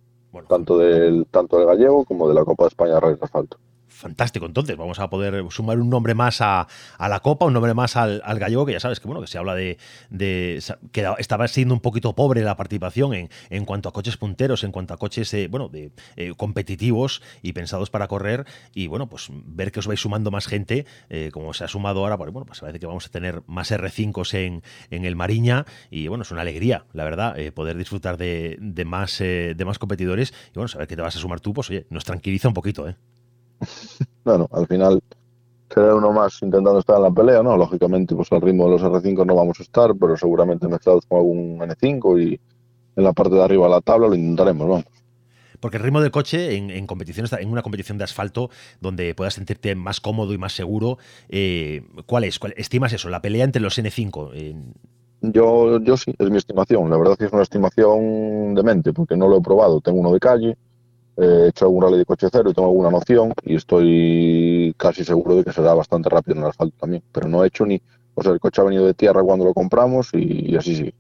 tanto, 0.49 0.79
del, 0.79 1.27
tanto 1.29 1.59
del 1.59 1.67
gallego 1.67 2.05
como 2.05 2.29
de 2.29 2.35
la 2.35 2.45
Copa 2.45 2.65
de 2.65 2.69
España 2.69 2.95
de 2.95 3.01
Rally 3.01 3.19
Asfalto 3.21 3.59
fantástico. 3.97 4.47
Entonces, 4.47 4.77
vamos 4.77 4.99
a 5.01 5.11
poder 5.11 5.45
sumar 5.51 5.79
un 5.79 5.91
nombre 5.91 6.15
más 6.15 6.41
a, 6.41 6.67
la 6.99 7.21
Copa, 7.21 7.47
un 7.47 7.53
nombre 7.53 7.75
más 7.75 7.97
al, 7.97 8.21
gallego, 8.39 8.67
que 8.67 8.73
ya 8.73 8.81
sabes 8.81 9.01
que 9.01 9.07
bueno, 9.07 9.21
que 9.21 9.27
se 9.27 9.39
habla 9.39 9.55
de, 9.55 9.79
que 10.93 11.15
estaba 11.19 11.49
siendo 11.49 11.75
un 11.75 11.81
poquito 11.81 12.15
pobre 12.15 12.43
la 12.43 12.57
participación 12.57 13.15
en, 13.15 13.31
en 13.51 13.65
cuanto 13.65 13.89
a 13.89 13.93
coches 13.93 14.17
punteros, 14.17 14.65
en 14.65 14.73
cuanto 14.73 14.95
a 14.95 14.99
coches 14.99 15.33
eh, 15.35 15.49
bueno, 15.49 15.69
de, 15.69 15.91
eh, 16.17 16.35
competitivos 16.37 17.23
y 17.43 17.53
pensados 17.53 17.91
para 17.91 18.07
correr. 18.09 18.45
Y 18.75 18.87
bueno, 18.87 19.09
pues 19.09 19.29
ver 19.31 19.73
que 19.73 19.81
os 19.81 19.87
vais 19.87 20.01
sumando 20.01 20.31
más 20.31 20.47
gente, 20.47 20.87
eh, 21.09 21.31
como 21.33 21.55
se 21.55 21.65
ha 21.65 21.69
sumado 21.69 22.01
ahora, 22.01 22.17
pues, 22.19 22.31
bueno, 22.33 22.47
pues 22.47 22.61
parece 22.61 22.79
que 22.79 22.87
vamos 22.87 23.07
a 23.07 23.11
tener 23.11 23.43
más 23.47 23.71
R5s 23.71 24.35
en, 24.35 24.63
en 24.91 25.05
el 25.05 25.17
Mariña. 25.17 25.65
Y 25.91 26.09
bueno, 26.09 26.23
es 26.23 26.31
una 26.31 26.43
alegría, 26.43 26.85
la 26.93 27.05
verdad, 27.05 27.37
poder 27.53 27.77
disfrutar 27.77 28.17
de, 28.17 28.59
más, 28.87 29.19
de 29.19 29.65
más 29.65 29.79
competidores. 29.79 30.35
Y 30.51 30.55
bueno, 30.55 30.69
saber 30.69 30.87
que 30.87 30.97
te 30.97 31.03
vas 31.03 31.17
a 31.17 31.19
sumar 31.19 31.41
tú, 31.41 31.53
pues 31.53 31.71
oye, 31.71 31.87
nos 31.91 32.05
tranquiliza 32.05 32.49
un 32.49 32.55
poquito, 32.55 32.89
¿eh? 32.89 32.97
bueno, 34.25 34.49
al 34.53 34.67
final 34.67 35.01
será 35.73 35.95
uno 35.95 36.13
más 36.13 36.41
intentando 36.43 36.79
estar 36.79 36.97
en 36.97 37.03
la 37.03 37.11
pelea, 37.11 37.43
¿no? 37.43 37.57
Lógicamente, 37.57 38.15
pues 38.15 38.31
al 38.33 38.41
ritmo 38.41 38.65
de 38.65 38.71
los 38.73 38.83
R5 38.83 39.27
no 39.27 39.35
vamos 39.35 39.59
a 39.61 39.63
estar, 39.63 39.95
pero 39.95 40.17
seguramente 40.17 40.69
mezclados 40.69 41.05
con 41.07 41.19
algún 41.19 41.59
N5 41.59 42.23
y 42.23 42.41
en 42.97 43.05
la 43.05 43.13
parte 43.13 43.35
de 43.35 43.43
arriba 43.43 43.67
de 43.67 43.71
la 43.71 43.81
tabla 43.81 44.09
lo 44.09 44.15
intentaremos, 44.15 44.69
vamos. 44.69 44.85
Porque 45.61 45.79
el 45.79 45.83
ritmo 45.83 46.01
del 46.01 46.11
coche 46.11 46.57
en, 46.57 46.71
en 46.71 46.87
competiciones, 46.87 47.33
en 47.33 47.51
una 47.51 47.63
competición 47.63 47.99
de 47.99 48.05
asfalto 48.05 48.51
donde 48.81 49.15
puedas 49.15 49.35
sentirte 49.35 49.75
más 49.75 50.01
cómodo 50.01 50.33
y 50.33 50.39
más 50.39 50.53
seguro, 50.53 50.99
eh, 51.29 51.83
¿cuál 52.07 52.25
es? 52.25 52.39
¿Estimas 52.57 52.93
eso? 52.93 53.09
La 53.09 53.23
pelea 53.23 53.45
entre 53.45 53.63
los 53.63 53.79
N5. 53.79 54.55
Yo, 55.23 55.81
yo 55.81 55.97
sí, 55.97 56.15
es 56.19 56.31
mi 56.31 56.37
estimación. 56.37 56.91
La 56.91 56.99
verdad 56.99 57.13
es 57.13 57.19
que 57.19 57.25
es 57.25 57.33
una 57.33 57.43
estimación 57.43 58.55
de 58.55 58.63
mente, 58.63 58.93
porque 58.93 59.17
no 59.17 59.29
lo 59.29 59.39
he 59.39 59.41
probado. 59.41 59.81
Tengo 59.81 60.01
uno 60.01 60.13
de 60.13 60.21
calle, 60.21 60.57
he 61.17 61.49
hecho 61.49 61.65
algún 61.65 61.83
rally 61.83 61.99
de 61.99 62.05
coche 62.05 62.29
cero 62.31 62.51
y 62.51 62.55
tengo 62.55 62.69
alguna 62.69 62.91
noción 62.91 63.33
y 63.43 63.57
estoy 63.57 64.75
casi 64.77 65.05
seguro 65.05 65.37
de 65.37 65.45
que 65.45 65.53
será 65.53 65.75
bastante 65.75 66.09
rápido 66.09 66.37
en 66.37 66.43
el 66.43 66.51
asfalto 66.51 66.77
también. 66.79 67.03
Pero 67.13 67.29
no 67.29 67.43
he 67.43 67.49
hecho 67.49 67.65
ni, 67.65 67.81
o 68.15 68.23
sea, 68.23 68.33
el 68.33 68.41
coche 68.41 68.61
ha 68.61 68.65
venido 68.65 68.87
de 68.87 68.95
tierra 68.95 69.23
cuando 69.23 69.45
lo 69.45 69.55
compramos 69.55 70.11
y, 70.13 70.57
así 70.57 70.77
sí. 70.77 70.95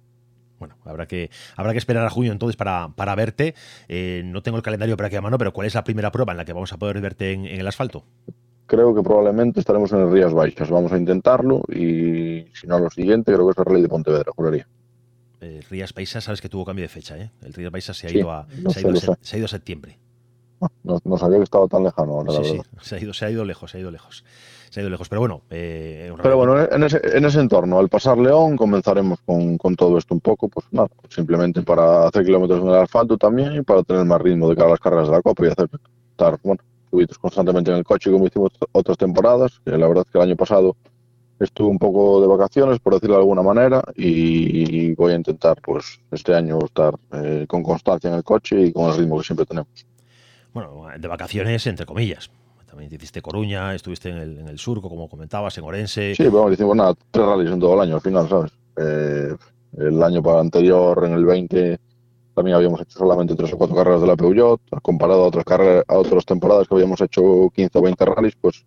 Bueno, 0.59 0.77
habrá 0.85 1.07
que, 1.07 1.31
habrá 1.57 1.73
que 1.73 1.79
esperar 1.79 2.07
a 2.07 2.11
junio 2.11 2.33
entonces 2.33 2.57
para, 2.57 2.89
para 2.95 3.15
verte. 3.15 3.55
Eh, 3.89 4.23
no 4.25 4.43
tengo 4.43 4.57
el 4.57 4.63
calendario 4.63 4.97
para 4.97 5.09
aquí 5.09 5.17
a 5.17 5.21
mano, 5.21 5.37
pero 5.37 5.53
¿cuál 5.53 5.67
es 5.67 5.75
la 5.75 5.85
primera 5.85 6.11
prueba 6.11 6.33
en 6.33 6.39
la 6.39 6.45
que 6.47 6.55
vamos 6.55 6.73
a 6.73 6.79
poder 6.79 7.01
verte 7.01 7.33
en, 7.33 7.45
el 7.45 7.67
asfalto? 7.67 8.05
Creo 8.67 8.95
que 8.95 9.03
probablemente 9.03 9.61
estaremos 9.61 9.93
en 9.93 10.01
el 10.01 10.11
Rías 10.11 10.33
Baixas. 10.33 10.71
Vamos 10.71 10.93
a 10.93 10.99
intentarlo 10.99 11.63
y 11.69 12.47
si 12.55 12.67
no 12.67 12.79
lo 12.79 12.91
siguiente, 12.91 13.33
creo 13.33 13.47
que 13.47 13.53
es 13.53 13.59
el 13.59 13.65
Rally 13.65 13.83
de 13.83 13.89
Pontevedra, 13.89 14.33
juraría. 14.35 14.67
Rías 15.71 15.95
Baixas, 15.95 16.25
sabes 16.25 16.41
que 16.41 16.49
tuvo 16.49 16.65
cambio 16.65 16.83
de 16.83 16.89
fecha, 16.89 17.17
¿eh? 17.17 17.31
El 17.43 17.53
Rías 17.53 17.71
Baixas 17.71 17.97
se 17.97 18.09
ha, 18.09 18.11
ido, 18.11 18.33
a, 18.33 18.47
se 19.21 19.37
ha 19.37 19.39
ido 19.39 19.45
a 19.45 19.49
septiembre. 19.49 19.99
No, 20.83 21.19
sabía 21.19 21.39
que 21.39 21.45
estaba 21.45 21.67
tan 21.67 21.85
lejano. 21.85 22.25
sí, 22.31 22.45
sí, 22.45 22.61
se 22.81 22.97
ha, 22.97 23.01
ido, 23.01 23.13
se 23.13 23.27
ha 23.27 23.31
ido 23.31 23.45
lejos, 23.45 23.71
se 23.71 23.79
ha 23.79 23.81
ido 23.81 23.91
lejos. 23.91 24.25
Se 24.71 24.81
ha 24.81 24.83
ido 24.83 24.91
lejos, 24.91 25.09
pero 25.09 25.21
bueno. 25.21 25.43
Eh, 25.51 26.13
pero 26.23 26.37
bueno, 26.37 26.61
en 26.61 26.83
ese, 26.83 27.01
en 27.05 27.25
ese, 27.25 27.41
entorno, 27.41 27.79
al 27.79 27.89
pasar 27.89 28.19
León, 28.19 28.57
comenzaremos 28.57 29.21
con, 29.25 29.59
con, 29.59 29.77
todo 29.77 29.99
esto 29.99 30.15
un 30.15 30.21
poco, 30.21 30.49
pues 30.49 30.67
nada, 30.71 30.89
simplemente 31.09 31.63
para 31.63 32.07
hacer 32.07 32.25
kilómetros 32.25 32.63
en 32.63 32.69
el 32.69 32.77
asfalto 32.77 33.17
también 33.17 33.55
y 33.55 33.63
para 33.63 33.83
tener 33.83 34.05
más 34.05 34.21
ritmo 34.21 34.49
de 34.49 34.57
cara 34.57 34.69
a 34.69 34.71
las 34.73 34.81
carreras 34.81 35.09
de 35.09 35.13
la 35.13 35.23
Copa 35.23 35.47
y 35.47 35.51
hacer 35.51 35.69
estar, 36.11 36.39
bueno, 36.43 36.63
subidos 36.91 37.19
constantemente 37.19 37.71
en 37.71 37.79
el 37.79 37.85
coche 37.85 38.11
como 38.11 38.27
hicimos 38.27 38.53
otras 38.73 38.97
temporadas. 38.97 39.61
La 39.65 39.87
verdad 39.87 40.05
es 40.07 40.13
que 40.13 40.19
el 40.19 40.25
año 40.25 40.37
pasado 40.37 40.77
estuve 41.39 41.69
un 41.69 41.79
poco 41.79 42.21
de 42.21 42.27
vacaciones, 42.27 42.79
por 42.79 42.95
decirlo 42.95 43.17
de 43.17 43.21
alguna 43.21 43.43
manera, 43.43 43.83
y 43.95 44.95
voy 44.95 45.13
a 45.13 45.17
intentar, 45.17 45.61
pues, 45.63 46.01
este 46.11 46.35
año 46.35 46.59
estar 46.65 46.95
eh, 47.13 47.45
con 47.47 47.63
constancia 47.63 48.09
en 48.09 48.17
el 48.17 48.25
coche 48.25 48.61
y 48.63 48.73
con 48.73 48.91
el 48.91 48.97
ritmo 48.97 49.19
que 49.19 49.25
siempre 49.25 49.47
tenemos 49.47 49.87
bueno, 50.57 50.87
de 50.99 51.09
vacaciones, 51.09 51.67
entre 51.67 51.85
comillas. 51.85 52.31
También 52.67 52.93
hiciste 52.93 53.21
Coruña, 53.21 53.75
estuviste 53.75 54.09
en 54.09 54.17
el, 54.17 54.39
en 54.39 54.49
el 54.49 54.59
surco, 54.59 54.89
como 54.89 55.09
comentabas, 55.09 55.57
en 55.59 55.65
Orense. 55.65 56.15
Sí, 56.15 56.29
bueno, 56.29 56.51
hicimos 56.51 56.75
nada, 56.75 56.95
tres 57.11 57.27
rallies 57.27 57.53
en 57.53 57.61
todo 57.61 57.75
el 57.75 57.81
año 57.81 57.97
al 57.97 58.01
final, 58.01 58.29
¿sabes? 58.29 58.53
Eh, 58.77 59.35
el 59.77 60.03
año 60.03 60.23
anterior, 60.39 61.05
en 61.05 61.13
el 61.13 61.27
20, 61.27 61.79
también 62.35 62.57
habíamos 62.57 62.81
hecho 62.81 62.99
solamente 62.99 63.35
tres 63.35 63.53
o 63.53 63.59
cuatro 63.59 63.77
carreras 63.77 64.01
de 64.01 64.07
la 64.07 64.17
Peugeot, 64.17 64.61
comparado 64.81 65.25
a 65.25 65.27
otras 65.27 65.45
carreras, 65.45 65.85
a 65.89 65.99
otras 65.99 66.25
temporadas 66.25 66.67
que 66.67 66.75
habíamos 66.75 67.01
hecho 67.03 67.51
15 67.55 67.79
o 67.79 67.83
20 67.83 68.05
rallies, 68.07 68.37
pues 68.41 68.65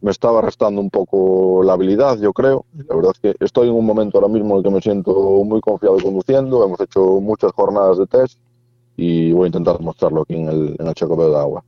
me 0.00 0.10
estaba 0.10 0.40
restando 0.40 0.80
un 0.80 0.90
poco 0.90 1.62
la 1.62 1.74
habilidad, 1.74 2.18
yo 2.18 2.32
creo. 2.32 2.64
La 2.88 2.96
verdad 2.96 3.12
es 3.14 3.20
que 3.20 3.44
estoy 3.44 3.68
en 3.68 3.74
un 3.74 3.86
momento 3.86 4.18
ahora 4.18 4.32
mismo 4.32 4.54
en 4.54 4.58
el 4.58 4.64
que 4.64 4.70
me 4.70 4.80
siento 4.80 5.12
muy 5.44 5.60
confiado 5.60 5.98
conduciendo. 6.02 6.64
Hemos 6.64 6.80
hecho 6.80 7.00
muchas 7.20 7.52
jornadas 7.52 7.98
de 7.98 8.06
test 8.08 8.40
y 8.96 9.32
voy 9.32 9.44
a 9.44 9.46
intentar 9.48 9.80
mostrarlo 9.80 10.22
aquí 10.22 10.34
en 10.34 10.48
el, 10.48 10.76
en 10.78 10.86
el 10.86 10.94
de 10.94 11.38
Agua. 11.38 11.64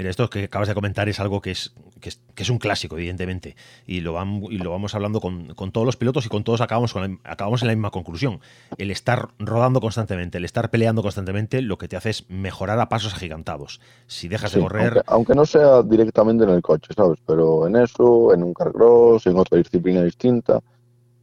Mira, 0.00 0.08
esto 0.08 0.30
que 0.30 0.44
acabas 0.44 0.66
de 0.66 0.72
comentar 0.72 1.10
es 1.10 1.20
algo 1.20 1.42
que 1.42 1.50
es, 1.50 1.74
que 2.00 2.08
es, 2.42 2.48
un 2.48 2.56
clásico, 2.56 2.96
evidentemente, 2.96 3.54
y 3.86 4.00
lo, 4.00 4.14
vamos, 4.14 4.50
y 4.50 4.56
lo 4.56 4.70
vamos 4.70 4.94
hablando 4.94 5.20
con, 5.20 5.54
todos 5.72 5.84
los 5.84 5.96
pilotos 5.96 6.24
y 6.24 6.30
con 6.30 6.42
todos 6.42 6.62
acabamos, 6.62 6.94
con 6.94 7.20
acabamos 7.22 7.60
en 7.60 7.68
la 7.68 7.74
misma 7.74 7.90
conclusión. 7.90 8.40
El 8.78 8.90
estar 8.90 9.28
rodando 9.38 9.82
constantemente, 9.82 10.38
el 10.38 10.46
estar 10.46 10.70
peleando 10.70 11.02
constantemente, 11.02 11.60
lo 11.60 11.76
que 11.76 11.86
te 11.86 11.98
hace 11.98 12.08
es 12.08 12.30
mejorar 12.30 12.80
a 12.80 12.88
pasos 12.88 13.12
agigantados. 13.12 13.82
Si 14.06 14.26
dejas 14.28 14.54
de 14.54 14.60
correr... 14.60 15.04
Aunque, 15.06 15.34
no 15.34 15.44
sea 15.44 15.82
directamente 15.82 16.44
en 16.44 16.50
el 16.50 16.62
coche, 16.62 16.94
¿sabes? 16.96 17.18
Pero 17.26 17.66
en 17.66 17.76
eso, 17.76 18.32
en 18.32 18.42
un 18.42 18.54
carcross, 18.54 19.26
en 19.26 19.36
otra 19.36 19.58
disciplina 19.58 20.02
distinta, 20.02 20.60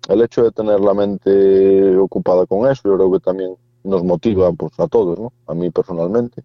el 0.08 0.22
hecho 0.22 0.44
de 0.44 0.52
tener 0.52 0.80
la 0.82 0.94
mente 0.94 1.98
ocupada 1.98 2.46
con 2.46 2.70
eso, 2.70 2.84
yo 2.86 2.96
creo 2.96 3.12
que 3.12 3.20
también 3.22 3.56
nos 3.88 4.04
motiva 4.04 4.52
pues, 4.54 4.80
a 4.80 4.88
todos, 4.88 5.18
¿no? 5.20 5.34
a 5.48 5.54
mí 5.54 5.70
personalmente. 5.72 6.44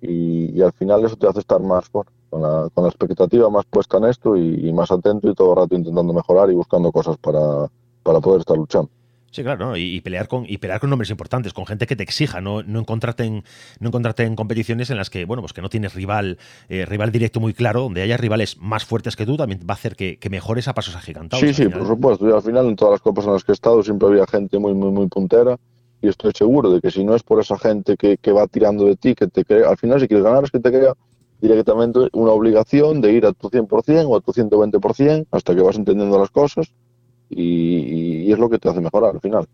Y, 0.00 0.60
al 0.60 0.72
final 0.72 1.04
eso 1.04 1.16
te 1.16 1.28
hace 1.28 1.40
estar 1.40 1.60
más 1.60 1.88
con, 1.88 2.04
la, 2.32 2.68
con 2.74 2.84
la 2.84 2.90
expectativa 2.90 3.48
más 3.50 3.64
puesta 3.66 3.98
en 3.98 4.04
esto 4.04 4.36
y, 4.36 4.72
más 4.72 4.90
atento 4.90 5.30
y 5.30 5.34
todo 5.34 5.52
el 5.52 5.58
rato 5.58 5.76
intentando 5.76 6.12
mejorar 6.12 6.50
y 6.50 6.54
buscando 6.54 6.90
cosas 6.90 7.16
para, 7.18 7.70
para 8.02 8.20
poder 8.20 8.40
estar 8.40 8.56
luchando. 8.56 8.90
Sí, 9.32 9.42
claro, 9.42 9.78
y, 9.78 9.98
pelear 10.02 10.28
con 10.28 10.44
y 10.46 10.58
pelear 10.58 10.78
con 10.78 10.90
nombres 10.90 11.08
importantes, 11.08 11.54
con 11.54 11.64
gente 11.64 11.86
que 11.86 11.96
te 11.96 12.02
exija, 12.02 12.42
no, 12.42 12.62
no 12.62 12.80
encontrarte 12.80 13.24
en 13.24 13.44
no 13.80 13.88
encontrarte 13.88 14.24
en 14.24 14.36
competiciones 14.36 14.90
en 14.90 14.98
las 14.98 15.08
que, 15.08 15.24
bueno, 15.24 15.40
pues 15.40 15.54
que 15.54 15.62
no 15.62 15.70
tienes 15.70 15.94
rival 15.94 16.36
eh, 16.68 16.84
rival 16.84 17.12
directo 17.12 17.40
muy 17.40 17.54
claro, 17.54 17.80
donde 17.80 18.02
haya 18.02 18.18
rivales 18.18 18.58
más 18.58 18.84
fuertes 18.84 19.16
que 19.16 19.24
tú, 19.24 19.38
también 19.38 19.60
va 19.60 19.72
a 19.72 19.78
hacer 19.78 19.96
que, 19.96 20.18
mejores 20.30 20.68
a 20.68 20.74
pasos 20.74 20.96
agigantados. 20.96 21.40
Sí, 21.40 21.54
sí, 21.54 21.66
por 21.70 21.86
supuesto. 21.86 22.28
Y 22.28 22.32
al 22.32 22.42
final 22.42 22.66
en 22.66 22.76
todas 22.76 22.92
las 22.92 23.00
copas 23.00 23.24
en 23.24 23.32
las 23.32 23.42
que 23.42 23.52
he 23.52 23.54
estado 23.54 23.82
siempre 23.82 24.08
había 24.08 24.26
gente 24.26 24.58
muy, 24.58 24.74
muy, 24.74 24.90
muy 24.90 25.06
puntera 25.06 25.58
y 26.02 26.08
estoy 26.08 26.32
seguro 26.34 26.70
de 26.70 26.80
que 26.80 26.90
si 26.90 27.04
no 27.04 27.14
es 27.14 27.22
por 27.22 27.40
esa 27.40 27.56
gente 27.56 27.96
que, 27.96 28.32
va 28.32 28.48
tirando 28.48 28.84
de 28.84 28.96
ti, 28.96 29.14
que 29.14 29.28
te 29.28 29.44
crea, 29.44 29.70
al 29.70 29.78
final 29.78 30.00
si 30.00 30.08
quieres 30.08 30.24
ganar 30.24 30.42
es 30.44 30.50
que 30.50 30.58
te 30.58 30.70
crea 30.70 30.94
directamente 31.40 32.00
una 32.12 32.32
obligación 32.32 33.00
de 33.00 33.12
ir 33.12 33.24
a 33.24 33.32
tu 33.32 33.48
100% 33.48 34.06
o 34.06 34.16
a 34.16 34.20
tu 34.20 34.32
120% 34.32 35.26
hasta 35.30 35.54
que 35.54 35.62
vas 35.62 35.76
entendiendo 35.76 36.18
las 36.18 36.30
cosas 36.30 36.72
y, 37.30 38.30
es 38.30 38.38
lo 38.38 38.50
que 38.50 38.58
te 38.58 38.68
hace 38.68 38.80
mejorar 38.80 39.14
al 39.14 39.20
final. 39.20 39.46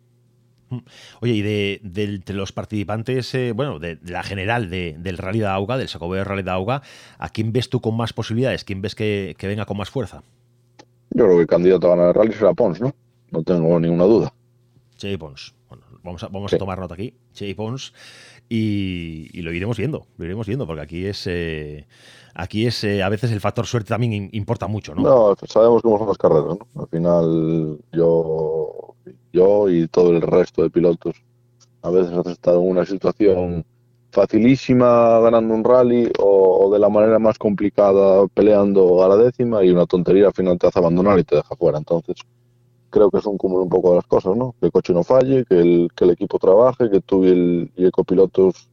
Oye, 1.20 1.32
y 1.32 1.42
de, 1.42 2.22
los 2.28 2.52
participantes, 2.52 3.34
eh, 3.34 3.52
bueno, 3.52 3.78
de, 3.78 3.98
la 4.04 4.22
general 4.22 4.70
del 4.70 5.18
Rally 5.18 5.40
de 5.40 5.46
Auga, 5.46 5.76
del 5.76 5.88
Sacobeo 5.88 6.24
Rally 6.24 6.42
de 6.42 6.50
Auga, 6.50 6.82
¿a 7.18 7.28
quién 7.30 7.52
ves 7.52 7.68
tú 7.68 7.80
con 7.80 7.96
más 7.96 8.12
posibilidades? 8.12 8.64
¿Quién 8.64 8.80
ves 8.80 8.94
que, 8.94 9.34
venga 9.42 9.66
con 9.66 9.76
más 9.76 9.90
fuerza? 9.90 10.22
Yo 11.10 11.24
creo 11.24 11.36
que 11.36 11.42
el 11.42 11.46
candidato 11.46 11.86
a 11.88 11.96
ganar 11.96 12.08
el 12.08 12.14
rally 12.14 12.32
será 12.32 12.54
Pons, 12.54 12.80
¿no? 12.80 12.94
No 13.30 13.42
tengo 13.42 13.80
ninguna 13.80 14.04
duda. 14.04 14.32
Sí, 14.96 15.16
Pons. 15.16 15.57
Vamos 16.02 16.22
a, 16.22 16.28
vamos 16.28 16.52
a 16.52 16.58
tomar 16.58 16.78
nota 16.78 16.94
aquí, 16.94 17.14
Che 17.32 17.54
Pons, 17.54 17.92
y, 18.48 19.40
lo 19.42 19.52
iremos 19.52 19.76
viendo, 19.76 20.06
lo 20.16 20.24
iremos 20.24 20.46
viendo, 20.46 20.66
porque 20.66 20.82
aquí 20.82 21.06
es 21.06 21.26
eh, 21.26 21.86
aquí 22.34 22.66
es 22.66 22.82
eh, 22.84 23.02
a 23.02 23.08
veces 23.08 23.30
el 23.30 23.40
factor 23.40 23.66
suerte 23.66 23.88
también 23.88 24.30
importa 24.32 24.66
mucho, 24.66 24.94
¿no? 24.94 25.02
No, 25.02 25.36
sabemos 25.46 25.82
cómo 25.82 25.98
son 25.98 26.08
las 26.08 26.18
carreras, 26.18 26.56
¿no? 26.58 26.82
Al 26.82 26.88
final 26.88 27.78
yo, 27.92 28.94
yo 29.32 29.68
y 29.68 29.86
todo 29.88 30.10
el 30.10 30.22
resto 30.22 30.62
de 30.62 30.70
pilotos. 30.70 31.16
A 31.82 31.90
veces 31.90 32.12
has 32.12 32.26
estado 32.26 32.60
en 32.60 32.70
una 32.70 32.84
situación 32.84 33.64
facilísima 34.10 35.20
ganando 35.20 35.54
un 35.54 35.64
rally 35.64 36.10
o, 36.18 36.70
de 36.72 36.78
la 36.78 36.88
manera 36.88 37.18
más 37.18 37.38
complicada 37.38 38.26
peleando 38.28 39.04
a 39.04 39.08
la 39.08 39.16
décima 39.16 39.64
y 39.64 39.70
una 39.70 39.86
tontería 39.86 40.28
al 40.28 40.32
final 40.32 40.58
te 40.58 40.66
hace 40.66 40.78
abandonar 40.78 41.18
y 41.18 41.24
te 41.24 41.36
deja 41.36 41.56
fuera. 41.56 41.78
Entonces, 41.78 42.16
creo 42.90 43.10
que 43.10 43.18
es 43.18 43.26
un 43.26 43.38
cúmulo 43.38 43.64
un 43.64 43.68
poco 43.68 43.90
de 43.90 43.96
las 43.96 44.06
cosas, 44.06 44.36
¿no? 44.36 44.54
Que 44.60 44.66
el 44.66 44.72
coche 44.72 44.92
no 44.92 45.02
falle, 45.02 45.44
que 45.44 45.58
el, 45.58 45.88
que 45.94 46.04
el 46.04 46.10
equipo 46.10 46.38
trabaje, 46.38 46.90
que 46.90 47.00
tú 47.00 47.24
y 47.24 47.28
el, 47.28 47.70
y 47.76 47.84
el 47.84 47.92
copilotos 47.92 48.68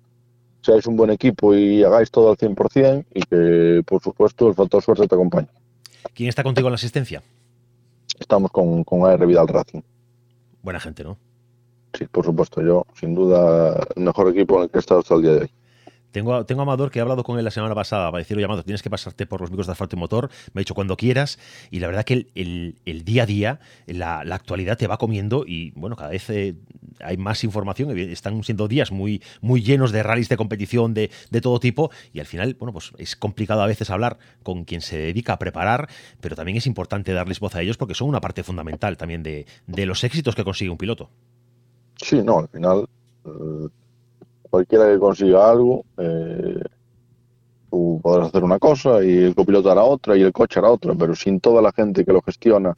seáis 0.61 0.87
un 0.87 0.97
buen 0.97 1.11
equipo 1.11 1.53
y 1.53 1.83
hagáis 1.83 2.09
todo 2.09 2.31
al 2.31 2.37
100% 2.37 3.05
y 3.13 3.21
que, 3.21 3.83
por 3.85 4.01
supuesto, 4.01 4.47
el 4.47 4.55
factor 4.55 4.81
suerte 4.81 5.07
te 5.07 5.15
acompañe. 5.15 5.47
¿Quién 6.13 6.29
está 6.29 6.43
contigo 6.43 6.67
en 6.67 6.71
la 6.71 6.75
asistencia? 6.75 7.21
Estamos 8.19 8.51
con, 8.51 8.83
con 8.83 9.05
AR 9.05 9.25
Vidal 9.27 9.47
Racing. 9.47 9.81
Buena 10.63 10.79
gente, 10.79 11.03
¿no? 11.03 11.17
Sí, 11.93 12.05
por 12.05 12.25
supuesto, 12.25 12.61
yo, 12.61 12.85
sin 12.99 13.13
duda, 13.13 13.87
el 13.95 14.03
mejor 14.03 14.29
equipo 14.29 14.57
en 14.57 14.63
el 14.63 14.69
que 14.69 14.77
he 14.77 14.79
estado 14.79 15.01
hasta 15.01 15.15
el 15.15 15.21
día 15.21 15.31
de 15.33 15.41
hoy. 15.41 15.51
Tengo, 16.15 16.45
tengo 16.45 16.61
a 16.61 16.63
Amador 16.63 16.91
que 16.91 16.99
he 16.99 17.01
hablado 17.01 17.25
con 17.25 17.37
él 17.37 17.43
la 17.43 17.51
semana 17.51 17.75
pasada 17.75 18.09
para 18.09 18.19
decirle, 18.19 18.45
Amador, 18.45 18.63
tienes 18.63 18.81
que 18.81 18.89
pasarte 18.89 19.25
por 19.25 19.41
los 19.41 19.51
micros 19.51 19.67
de 19.67 19.73
asfalto 19.73 19.97
y 19.97 19.99
motor. 19.99 20.29
Me 20.53 20.59
ha 20.59 20.61
dicho 20.61 20.73
cuando 20.73 20.95
quieras. 20.95 21.37
Y 21.71 21.79
la 21.79 21.87
verdad 21.87 22.05
que 22.05 22.27
el, 22.35 23.03
día 23.03 23.23
a 23.23 23.25
día, 23.25 23.59
la, 23.85 24.19
actualidad 24.21 24.77
te 24.77 24.87
va 24.87 24.97
comiendo 24.97 25.43
y 25.45 25.71
bueno, 25.71 25.97
cada 25.97 26.11
vez 26.11 26.29
eh, 26.29 26.55
hay 27.01 27.17
más 27.17 27.43
información. 27.43 27.97
Están 27.97 28.41
siendo 28.45 28.69
días 28.69 28.93
muy, 28.93 29.21
muy 29.41 29.61
llenos 29.61 29.91
de 29.91 30.03
rallies 30.03 30.29
de 30.29 30.37
competición 30.37 30.93
de, 30.93 31.09
todo 31.41 31.59
tipo. 31.59 31.91
Y 32.13 32.21
al 32.21 32.27
final, 32.27 32.55
bueno, 32.57 32.71
pues 32.71 32.93
es 32.97 33.17
complicado 33.17 33.61
a 33.61 33.67
veces 33.67 33.89
hablar 33.89 34.17
con 34.41 34.63
quien 34.63 34.79
se 34.79 34.97
dedica 34.97 35.33
a 35.33 35.37
preparar, 35.37 35.89
pero 36.21 36.37
también 36.37 36.57
es 36.59 36.65
importante 36.65 37.11
darles 37.11 37.41
voz 37.41 37.55
a 37.55 37.61
ellos 37.61 37.75
porque 37.75 37.93
son 37.93 38.07
una 38.07 38.21
parte 38.21 38.41
fundamental 38.41 38.95
también 38.95 39.21
de, 39.21 39.47
de 39.67 39.85
los 39.85 40.01
éxitos 40.05 40.33
que 40.33 40.45
consigue 40.45 40.71
un 40.71 40.77
piloto. 40.77 41.09
Sí, 41.97 42.21
no, 42.23 42.39
al 42.39 42.47
final. 42.47 42.87
Eh, 43.25 43.67
cualquiera 44.55 44.89
que 44.89 44.99
consiga 44.99 45.51
algo, 45.51 45.83
eh, 45.97 46.61
tú 47.69 47.99
podrás 48.01 48.29
hacer 48.29 48.41
una 48.41 48.57
cosa 48.57 49.03
y 49.03 49.17
el 49.17 49.35
copiloto 49.35 49.69
hará 49.69 49.83
otra 49.83 50.15
y 50.15 50.21
el 50.21 50.31
coche 50.31 50.59
hará 50.59 50.71
otra, 50.71 50.95
pero 50.95 51.13
sin 51.13 51.41
toda 51.41 51.61
la 51.61 51.73
gente 51.73 52.05
que 52.05 52.13
lo 52.13 52.21
gestiona 52.21 52.73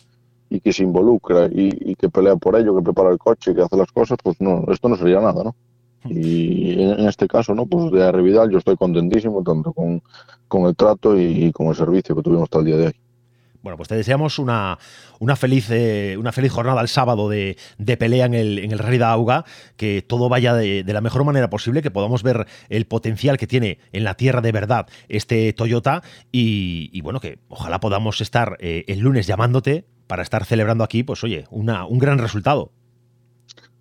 y 0.49 0.59
que 0.59 0.73
se 0.73 0.81
involucra 0.81 1.47
y, 1.51 1.93
que 1.93 2.09
pelea 2.09 2.35
por 2.35 2.55
ello, 2.55 2.75
que 2.75 2.81
prepara 2.81 3.11
el 3.11 3.19
coche, 3.19 3.53
que 3.53 3.61
hace 3.61 3.77
las 3.77 3.91
cosas, 3.91 4.17
pues 4.23 4.41
no, 4.41 4.65
esto 4.71 4.89
no 4.89 4.95
sería 4.95 5.19
nada, 5.19 5.43
¿no? 5.43 5.55
Y 6.05 6.81
en, 6.81 7.07
este 7.07 7.27
caso, 7.27 7.53
¿no? 7.53 7.67
Pues 7.67 7.91
de 7.91 8.03
Arrevidal 8.03 8.49
yo 8.49 8.57
estoy 8.57 8.75
contentísimo 8.75 9.43
tanto 9.43 9.71
con, 9.71 10.01
con 10.47 10.65
el 10.65 10.75
trato 10.75 11.15
y, 11.15 11.51
con 11.51 11.67
el 11.67 11.75
servicio 11.75 12.15
que 12.15 12.23
tuvimos 12.23 12.45
hasta 12.45 12.57
el 12.57 12.65
día 12.65 12.77
de 12.77 12.87
hoy. 12.87 12.95
Bueno, 13.61 13.77
pues 13.77 13.89
te 13.89 13.95
deseamos 13.95 14.39
una, 14.39 14.77
una, 15.19 15.35
feliz, 15.35 15.69
eh, 15.71 16.15
una 16.17 16.31
feliz 16.31 16.51
jornada 16.51 16.81
el 16.81 16.87
sábado 16.87 17.29
de, 17.29 17.57
pelea 17.99 18.25
en 18.25 18.33
el, 18.33 18.59
en 18.59 18.71
el 18.71 18.79
Rally 18.79 18.97
de 18.97 19.05
Auga, 19.05 19.45
que 19.75 20.01
todo 20.01 20.29
vaya 20.29 20.53
de, 20.53 20.83
la 20.85 21.01
mejor 21.01 21.23
manera 21.23 21.49
posible, 21.49 21.81
que 21.81 21.91
podamos 21.91 22.23
ver 22.23 22.47
el 22.69 22.85
potencial 22.85 23.37
que 23.37 23.47
tiene 23.47 23.79
en 23.91 24.03
la 24.03 24.15
tierra 24.15 24.41
de 24.41 24.51
verdad 24.51 24.87
este 25.09 25.51
Toyota 25.53 26.03
y, 26.31 27.01
bueno, 27.01 27.19
que 27.19 27.39
ojalá 27.49 27.79
podamos 27.79 28.21
estar 28.21 28.57
eh, 28.59 28.85
el 28.87 28.99
lunes 28.99 29.27
llamándote 29.27 29.85
para 30.07 30.23
estar 30.23 30.45
celebrando 30.45 30.83
aquí, 30.83 31.03
pues 31.03 31.23
oye, 31.23 31.45
una, 31.49 31.85
un 31.85 31.99
gran 31.99 32.19
resultado. 32.19 32.71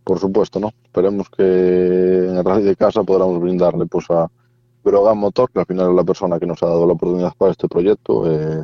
Por 0.05 0.21
supuesto, 0.21 0.61
¿no? 0.61 0.73
Esperemos 0.85 1.29
que 1.31 1.43
en 1.43 2.37
el 2.37 2.45
Rally 2.45 2.63
de 2.63 2.77
casa 2.77 3.03
podamos 3.03 3.41
brindarle 3.41 3.87
pues 3.87 4.07
a 4.11 4.31
Brogan 4.85 5.19
Motor, 5.19 5.51
que 5.51 5.61
al 5.61 5.67
final 5.67 5.91
es 5.91 5.97
la 5.97 6.05
persona 6.05 6.39
que 6.39 6.47
nos 6.47 6.63
ha 6.63 6.67
dado 6.67 6.87
la 6.87 6.93
oportunidad 6.93 7.33
para 7.37 7.53
este 7.53 7.67
proyecto. 7.69 8.31
Eh, 8.31 8.63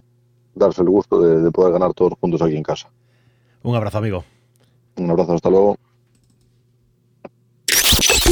darse 0.55 0.83
el 0.83 0.89
gusto 0.89 1.21
de, 1.21 1.51
poder 1.51 1.73
ganar 1.73 1.95
todos 1.95 2.15
juntos 2.21 2.43
aquí 2.43 2.57
en 2.57 2.63
casa. 2.63 2.89
Un 3.63 3.75
abrazo, 3.77 3.99
amigo. 3.99 4.25
Un 4.97 5.11
abrazo, 5.11 5.35
hasta 5.35 5.51
luego. 5.51 5.77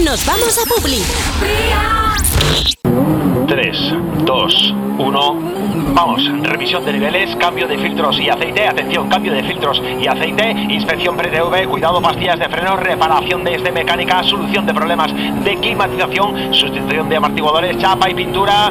Nos 0.04 0.26
vamos 0.26 0.58
a 0.58 0.64
Publi. 0.68 1.02
3, 3.46 3.94
2, 4.24 4.74
1. 4.98 5.60
Vamos, 5.92 6.22
revisión 6.42 6.84
de 6.84 6.92
niveles, 6.92 7.34
cambio 7.36 7.66
de 7.66 7.76
filtros 7.78 8.18
y 8.20 8.28
aceite. 8.28 8.66
Atención, 8.66 9.08
cambio 9.08 9.32
de 9.32 9.42
filtros 9.42 9.82
y 10.00 10.06
aceite. 10.06 10.52
Inspección 10.52 11.16
pre-TV, 11.16 11.66
cuidado, 11.66 12.00
pastillas 12.00 12.38
de 12.38 12.48
freno, 12.48 12.76
reparación 12.76 13.44
de 13.44 13.56
este 13.56 13.72
mecánica, 13.72 14.22
solución 14.22 14.66
de 14.66 14.74
problemas 14.74 15.12
de 15.44 15.56
climatización, 15.56 16.54
sustitución 16.54 17.08
de 17.08 17.16
amortiguadores, 17.16 17.78
chapa 17.78 18.08
y 18.08 18.14
pintura. 18.14 18.70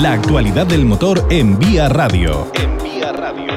La 0.00 0.14
actualidad 0.14 0.66
del 0.66 0.86
motor 0.86 1.26
en 1.28 1.58
Vía 1.58 1.86
Radio. 1.90 2.50
En 2.54 2.78
Vía 2.82 3.12
Radio. 3.12 3.52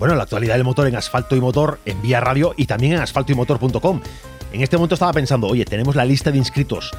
Bueno, 0.00 0.16
la 0.16 0.24
actualidad 0.24 0.54
del 0.54 0.64
motor 0.64 0.88
en 0.88 0.96
asfalto 0.96 1.36
y 1.36 1.40
motor 1.40 1.78
en 1.84 2.02
Vía 2.02 2.18
Radio 2.18 2.52
y 2.56 2.66
también 2.66 2.94
en 2.94 3.02
asfaltoymotor.com. 3.02 4.00
En 4.52 4.60
este 4.62 4.76
momento 4.76 4.96
estaba 4.96 5.12
pensando, 5.12 5.46
oye, 5.46 5.64
tenemos 5.64 5.94
la 5.94 6.04
lista 6.04 6.32
de 6.32 6.38
inscritos 6.38 6.90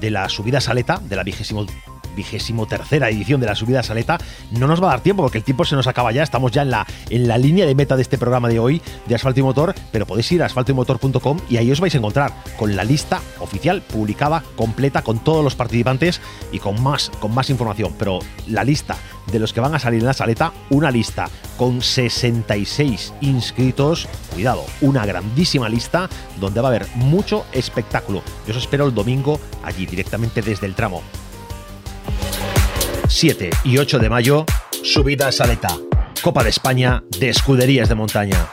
de 0.00 0.12
la 0.12 0.28
subida 0.28 0.60
saleta, 0.60 1.00
de 1.02 1.16
la 1.16 1.24
vigésimo 1.24 1.66
vigésimo 2.14 2.66
tercera 2.66 3.08
edición 3.08 3.40
de 3.40 3.46
la 3.46 3.54
subida 3.54 3.82
Saleta. 3.82 4.18
No 4.50 4.66
nos 4.66 4.82
va 4.82 4.88
a 4.88 4.90
dar 4.90 5.00
tiempo 5.00 5.22
porque 5.22 5.38
el 5.38 5.44
tiempo 5.44 5.64
se 5.64 5.76
nos 5.76 5.86
acaba 5.86 6.12
ya. 6.12 6.22
Estamos 6.22 6.52
ya 6.52 6.62
en 6.62 6.70
la, 6.70 6.86
en 7.08 7.28
la 7.28 7.38
línea 7.38 7.66
de 7.66 7.74
meta 7.74 7.96
de 7.96 8.02
este 8.02 8.18
programa 8.18 8.48
de 8.48 8.58
hoy 8.58 8.82
de 9.06 9.14
Asfalto 9.14 9.40
y 9.40 9.42
Motor, 9.42 9.74
pero 9.92 10.06
podéis 10.06 10.30
ir 10.32 10.42
a 10.42 10.46
asfaltoymotor.com 10.46 11.38
y 11.48 11.56
ahí 11.56 11.70
os 11.70 11.80
vais 11.80 11.94
a 11.94 11.98
encontrar 11.98 12.32
con 12.56 12.76
la 12.76 12.84
lista 12.84 13.20
oficial 13.38 13.82
publicada, 13.82 14.42
completa, 14.56 15.02
con 15.02 15.18
todos 15.18 15.44
los 15.44 15.54
participantes 15.54 16.20
y 16.52 16.58
con 16.58 16.82
más, 16.82 17.10
con 17.20 17.34
más 17.34 17.50
información. 17.50 17.94
Pero 17.98 18.20
la 18.46 18.64
lista 18.64 18.96
de 19.30 19.38
los 19.38 19.52
que 19.52 19.60
van 19.60 19.74
a 19.74 19.78
salir 19.78 20.00
en 20.00 20.06
la 20.06 20.12
saleta, 20.12 20.52
una 20.70 20.90
lista 20.90 21.28
con 21.56 21.82
66 21.82 23.14
inscritos. 23.20 24.08
Cuidado, 24.32 24.64
una 24.80 25.06
grandísima 25.06 25.68
lista 25.68 26.08
donde 26.40 26.60
va 26.60 26.68
a 26.68 26.70
haber 26.70 26.86
mucho 26.96 27.44
espectáculo. 27.52 28.22
Yo 28.46 28.52
os 28.52 28.58
espero 28.58 28.86
el 28.86 28.94
domingo 28.94 29.40
allí 29.62 29.86
directamente 29.86 30.42
desde 30.42 30.66
el 30.66 30.74
tramo 30.74 31.02
7 33.10 33.50
y 33.64 33.76
8 33.76 33.98
de 33.98 34.08
mayo, 34.08 34.46
subida 34.84 35.26
a 35.26 35.32
Saleta, 35.32 35.76
Copa 36.22 36.44
de 36.44 36.50
España 36.50 37.02
de 37.18 37.28
Escuderías 37.28 37.88
de 37.88 37.96
Montaña. 37.96 38.46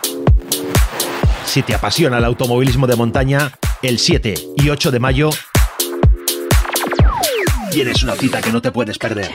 Si 1.45 1.61
te 1.61 1.75
apasiona 1.75 2.17
el 2.17 2.25
automovilismo 2.25 2.87
de 2.87 2.95
montaña, 2.95 3.51
el 3.83 3.99
7 3.99 4.33
y 4.57 4.69
8 4.69 4.89
de 4.91 4.99
mayo 4.99 5.29
tienes 7.71 8.01
una 8.01 8.15
cita 8.15 8.41
que 8.41 8.51
no 8.51 8.59
te 8.59 8.71
puedes 8.71 8.97
perder. 8.97 9.29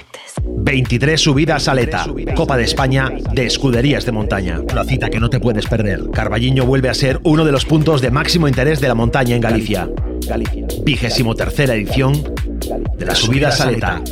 23 0.44 1.20
subidas 1.20 1.62
Saleta, 1.62 2.04
Copa 2.34 2.56
de 2.56 2.64
España 2.64 3.08
de 3.32 3.46
Escuderías 3.46 4.04
de 4.04 4.10
Montaña. 4.10 4.60
Una 4.72 4.82
cita 4.82 5.08
que 5.08 5.20
no 5.20 5.30
te 5.30 5.38
puedes 5.38 5.66
perder. 5.66 6.10
Carballiño 6.12 6.66
vuelve 6.66 6.88
a 6.88 6.94
ser 6.94 7.20
uno 7.22 7.44
de 7.44 7.52
los 7.52 7.64
puntos 7.64 8.02
de 8.02 8.10
máximo 8.10 8.48
interés 8.48 8.80
de 8.80 8.88
la 8.88 8.96
montaña 8.96 9.36
en 9.36 9.40
Galicia. 9.40 9.88
Vigésimo 10.82 11.36
tercera 11.36 11.74
edición 11.74 12.34
de 12.98 13.06
la 13.06 13.14
subida 13.14 13.52
Saleta. 13.52 14.02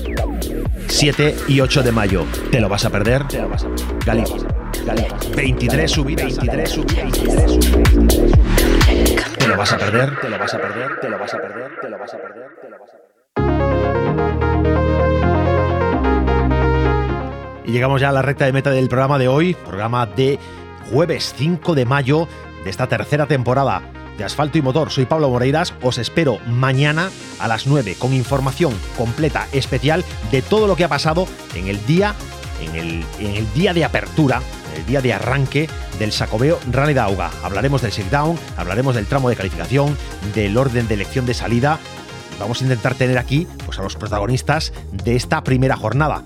7 0.90 1.36
y 1.48 1.60
8 1.60 1.82
de 1.82 1.92
mayo. 1.92 2.26
¿Te 2.50 2.60
lo 2.60 2.68
vas 2.68 2.84
a 2.84 2.90
perder? 2.90 3.26
Te 3.28 3.40
lo 3.40 3.48
vas 3.48 3.64
a 3.64 3.68
perder. 3.68 3.86
Galicia. 4.04 4.36
23 5.36 5.90
subidas. 5.90 6.36
23 6.36 6.68
subidas. 6.68 7.12
Te 9.38 9.48
lo 9.48 9.56
vas 9.56 9.72
a 9.72 9.78
perder. 9.78 10.20
Te 10.20 10.28
lo 10.28 10.38
vas 10.38 10.52
a 10.52 10.58
perder. 10.60 11.00
Te 11.00 11.08
lo 11.08 11.18
vas 11.18 11.32
a 11.32 11.38
perder. 11.38 11.70
Te 11.80 11.88
lo 11.88 11.98
vas 11.98 12.12
a 12.12 12.18
perder. 12.18 12.50
Te 12.60 12.68
lo 12.68 12.78
vas 12.78 12.90
a 12.90 12.96
perder. 12.98 13.10
Y 17.66 17.72
llegamos 17.72 18.00
ya 18.00 18.08
a 18.08 18.12
la 18.12 18.22
recta 18.22 18.46
de 18.46 18.52
meta 18.52 18.70
del 18.70 18.88
programa 18.88 19.18
de 19.18 19.28
hoy, 19.28 19.54
programa 19.54 20.06
de 20.06 20.40
jueves 20.90 21.34
5 21.36 21.76
de 21.76 21.84
mayo 21.84 22.26
de 22.64 22.70
esta 22.70 22.88
tercera 22.88 23.26
temporada 23.26 23.82
de 24.20 24.26
Asfalto 24.26 24.58
y 24.58 24.62
Motor. 24.62 24.90
Soy 24.90 25.06
Pablo 25.06 25.30
Moreiras, 25.30 25.72
os 25.80 25.96
espero 25.96 26.38
mañana 26.46 27.10
a 27.38 27.48
las 27.48 27.66
9 27.66 27.96
con 27.98 28.12
información 28.12 28.74
completa, 28.96 29.48
especial 29.52 30.04
de 30.30 30.42
todo 30.42 30.66
lo 30.66 30.76
que 30.76 30.84
ha 30.84 30.88
pasado 30.88 31.26
en 31.54 31.68
el 31.68 31.84
día, 31.86 32.14
en 32.60 32.76
el, 32.76 33.52
día 33.54 33.72
de 33.72 33.82
apertura, 33.82 34.42
el 34.76 34.84
día 34.84 35.00
de 35.00 35.14
arranque 35.14 35.70
del 35.98 36.12
Sacobeo 36.12 36.58
Rally 36.70 36.92
de 36.92 37.00
Auga. 37.00 37.30
Hablaremos 37.42 37.80
del 37.80 37.92
sit-down, 37.92 38.38
hablaremos 38.58 38.94
del 38.94 39.06
tramo 39.06 39.30
de 39.30 39.36
calificación, 39.36 39.96
del 40.34 40.58
orden 40.58 40.86
de 40.86 40.94
elección 40.94 41.24
de 41.24 41.32
salida 41.32 41.80
vamos 42.38 42.60
a 42.62 42.64
intentar 42.64 42.94
tener 42.94 43.18
aquí 43.18 43.46
pues, 43.66 43.78
a 43.78 43.82
los 43.82 43.96
protagonistas 43.96 44.72
de 44.92 45.14
esta 45.14 45.44
primera 45.44 45.76
jornada. 45.76 46.24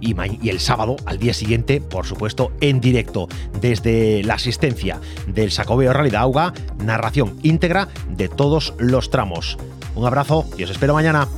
Y, 0.00 0.14
el 0.48 0.60
sábado, 0.60 0.96
al 1.06 1.18
día 1.18 1.34
siguiente, 1.34 1.80
por 1.80 2.06
supuesto, 2.06 2.52
en 2.60 2.80
directo, 2.80 3.28
desde 3.60 4.22
la 4.22 4.34
asistencia 4.34 5.00
del 5.26 5.50
Sacobeo 5.50 5.92
de 5.92 6.16
Auga, 6.16 6.52
narración 6.78 7.38
íntegra 7.42 7.88
de 8.08 8.28
todos 8.28 8.74
los 8.78 9.10
tramos. 9.10 9.58
Un 9.94 10.06
abrazo 10.06 10.46
y 10.56 10.64
os 10.64 10.70
espero 10.70 10.94
mañana. 10.94 11.28